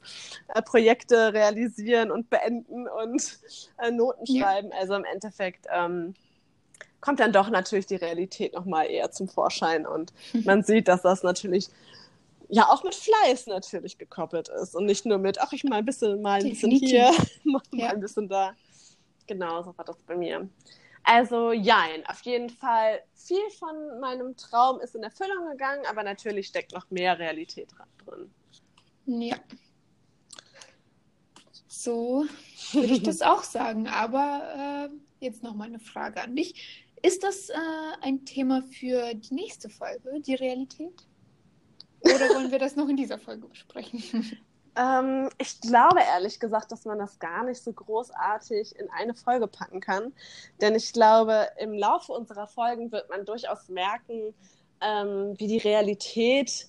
äh, 0.55 0.63
Projekte 0.63 1.33
realisieren 1.33 2.13
und 2.13 2.31
beenden 2.31 2.87
und 2.87 3.41
äh, 3.79 3.91
Noten 3.91 4.25
Ja. 4.27 4.45
schreiben. 4.45 4.71
Also 4.73 4.95
im 4.95 5.05
Endeffekt 5.05 5.67
ähm, 5.75 6.15
kommt 7.01 7.19
dann 7.19 7.33
doch 7.33 7.51
natürlich 7.51 7.87
die 7.87 7.97
Realität 7.97 8.55
nochmal 8.55 8.89
eher 8.89 9.11
zum 9.11 9.29
Vorschein 9.29 9.85
und 9.85 10.13
man 10.45 10.63
sieht, 10.63 10.87
dass 10.87 11.03
das 11.03 11.25
natürlich 11.25 11.69
ja 12.53 12.69
auch 12.69 12.85
mit 12.85 12.95
Fleiß 12.95 13.47
natürlich 13.47 13.97
gekoppelt 13.97 14.49
ist 14.49 14.77
und 14.77 14.85
nicht 14.85 15.07
nur 15.07 15.17
mit, 15.19 15.41
ach, 15.41 15.53
ich 15.53 15.65
mal 15.65 15.77
ein 15.77 15.87
bisschen, 15.87 16.21
mal 16.21 16.41
ein 16.41 16.51
bisschen 16.51 16.71
hier, 16.71 17.11
mal 17.45 17.63
Ja. 17.73 17.89
ein 17.89 18.01
bisschen 18.01 18.29
da. 18.29 18.55
Genau, 19.27 19.63
so 19.63 19.77
war 19.77 19.85
das 19.87 19.97
bei 20.03 20.15
mir. 20.17 20.49
Also, 21.03 21.53
jein, 21.53 22.07
auf 22.07 22.21
jeden 22.23 22.51
Fall. 22.51 23.01
Viel 23.15 23.51
von 23.59 23.99
meinem 24.01 24.37
Traum 24.37 24.81
ist 24.81 24.95
in 24.95 25.03
Erfüllung 25.03 25.51
gegangen, 25.51 25.85
aber 25.89 26.03
natürlich 26.03 26.47
steckt 26.47 26.73
noch 26.73 26.91
mehr 26.91 27.19
Realität 27.19 27.69
drin. 28.05 28.31
Ja. 29.07 29.37
So 31.67 32.27
würde 32.73 32.93
ich 32.93 33.03
das 33.03 33.23
auch 33.23 33.43
sagen. 33.45 33.89
Aber 33.89 34.91
äh, 34.91 35.25
jetzt 35.25 35.43
noch 35.43 35.55
mal 35.55 35.65
eine 35.65 35.81
Frage 35.81 36.21
an 36.23 36.37
dich. 36.37 36.91
Ist 37.03 37.25
das 37.25 37.49
äh, 37.49 37.55
ein 38.03 38.25
Thema 38.27 38.63
für 38.63 39.15
die 39.15 39.35
nächste 39.35 39.71
Folge, 39.71 40.21
die 40.21 40.35
Realität? 40.35 41.07
Oder 42.05 42.29
wollen 42.35 42.51
wir 42.51 42.59
das 42.59 42.77
noch 42.77 42.89
in 42.89 42.97
dieser 42.97 43.19
Folge 43.19 43.47
besprechen? 43.47 44.39
Ähm, 44.75 45.29
ich 45.39 45.61
glaube 45.61 46.01
ehrlich 46.01 46.41
gesagt, 46.41 46.73
dass 46.73 46.87
man 46.87 46.99
das 46.99 47.19
gar 47.19 47.45
nicht 47.45 47.63
so 47.63 47.73
großartig 47.73 48.75
in 48.77 48.89
eine 48.91 49.15
Folge 49.15 49.47
packen 49.47 49.81
kann. 49.81 50.15
Denn 50.63 50.75
ich 50.75 50.95
glaube, 50.95 51.49
im 51.59 51.75
Laufe 51.75 52.13
unserer 52.13 52.47
Folgen 52.47 52.91
wird 52.91 53.11
man 53.11 53.27
durchaus 53.27 53.69
merken, 53.69 54.35
ähm, 54.81 55.35
wie 55.39 55.47
die 55.47 55.59
Realität 55.59 56.69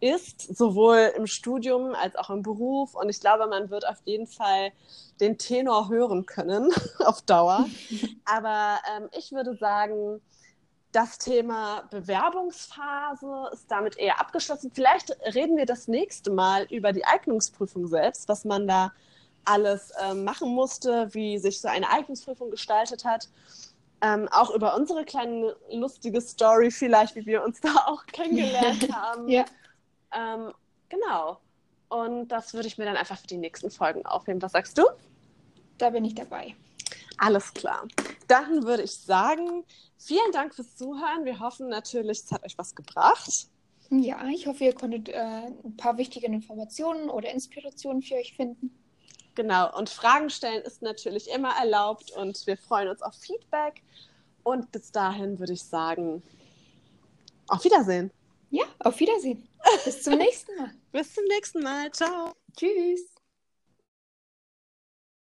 ist, 0.00 0.56
sowohl 0.56 1.12
im 1.16 1.26
Studium 1.26 1.94
als 1.94 2.16
auch 2.16 2.30
im 2.30 2.42
Beruf. 2.42 2.94
Und 2.94 3.08
ich 3.08 3.20
glaube, 3.20 3.46
man 3.46 3.70
wird 3.70 3.88
auf 3.88 3.98
jeden 4.04 4.26
Fall 4.26 4.70
den 5.20 5.38
Tenor 5.38 5.88
hören 5.88 6.26
können 6.26 6.70
auf 7.04 7.22
Dauer. 7.22 7.66
Aber 8.24 8.78
ähm, 8.96 9.08
ich 9.16 9.32
würde 9.32 9.56
sagen, 9.56 10.20
das 10.92 11.18
Thema 11.18 11.82
Bewerbungsphase 11.90 13.50
ist 13.52 13.70
damit 13.70 13.98
eher 13.98 14.20
abgeschlossen. 14.20 14.70
Vielleicht 14.72 15.10
reden 15.34 15.56
wir 15.56 15.66
das 15.66 15.88
nächste 15.88 16.30
Mal 16.30 16.66
über 16.70 16.92
die 16.92 17.04
Eignungsprüfung 17.04 17.86
selbst, 17.86 18.28
was 18.28 18.44
man 18.44 18.66
da 18.66 18.92
alles 19.44 19.92
ähm, 20.02 20.24
machen 20.24 20.48
musste, 20.54 21.12
wie 21.14 21.38
sich 21.38 21.60
so 21.60 21.68
eine 21.68 21.90
Eignungsprüfung 21.90 22.50
gestaltet 22.50 23.04
hat. 23.04 23.28
Ähm, 24.02 24.28
auch 24.30 24.50
über 24.50 24.76
unsere 24.76 25.04
kleine 25.04 25.56
lustige 25.70 26.20
Story 26.20 26.70
vielleicht, 26.70 27.14
wie 27.16 27.26
wir 27.26 27.42
uns 27.42 27.60
da 27.60 27.74
auch 27.86 28.04
kennengelernt 28.06 28.92
haben. 28.94 29.28
ja. 29.28 29.44
Ähm, 30.14 30.52
genau. 30.88 31.40
Und 31.88 32.28
das 32.28 32.54
würde 32.54 32.68
ich 32.68 32.78
mir 32.78 32.84
dann 32.84 32.96
einfach 32.96 33.18
für 33.18 33.26
die 33.26 33.36
nächsten 33.36 33.70
Folgen 33.70 34.04
aufnehmen. 34.04 34.42
Was 34.42 34.52
sagst 34.52 34.76
du? 34.76 34.84
Da 35.78 35.90
bin 35.90 36.04
ich 36.04 36.14
dabei. 36.14 36.54
Alles 37.18 37.52
klar. 37.54 37.86
Dann 38.28 38.64
würde 38.64 38.82
ich 38.82 38.92
sagen, 38.92 39.64
vielen 39.98 40.32
Dank 40.32 40.54
fürs 40.54 40.76
Zuhören. 40.76 41.24
Wir 41.24 41.40
hoffen 41.40 41.68
natürlich, 41.68 42.20
es 42.24 42.32
hat 42.32 42.44
euch 42.44 42.58
was 42.58 42.74
gebracht. 42.74 43.48
Ja, 43.90 44.26
ich 44.28 44.46
hoffe, 44.46 44.64
ihr 44.64 44.74
konntet 44.74 45.08
äh, 45.08 45.46
ein 45.64 45.76
paar 45.76 45.96
wichtige 45.96 46.26
Informationen 46.26 47.08
oder 47.08 47.30
Inspirationen 47.30 48.02
für 48.02 48.14
euch 48.14 48.34
finden. 48.34 48.76
Genau. 49.36 49.76
Und 49.76 49.88
Fragen 49.88 50.30
stellen 50.30 50.62
ist 50.62 50.82
natürlich 50.82 51.30
immer 51.30 51.54
erlaubt 51.56 52.10
und 52.12 52.46
wir 52.46 52.56
freuen 52.56 52.88
uns 52.88 53.02
auf 53.02 53.14
Feedback. 53.14 53.82
Und 54.42 54.72
bis 54.72 54.90
dahin 54.90 55.38
würde 55.38 55.52
ich 55.52 55.62
sagen, 55.62 56.22
auf 57.48 57.64
Wiedersehen. 57.64 58.10
Ja, 58.50 58.64
auf 58.80 58.98
Wiedersehen. 58.98 59.46
Bis 59.84 60.02
zum 60.02 60.14
nächsten 60.18 60.56
Mal. 60.56 60.70
Bis 60.92 61.14
zum 61.14 61.24
nächsten 61.24 61.62
Mal. 61.62 61.90
Ciao. 61.92 62.32
Tschüss. 62.56 63.15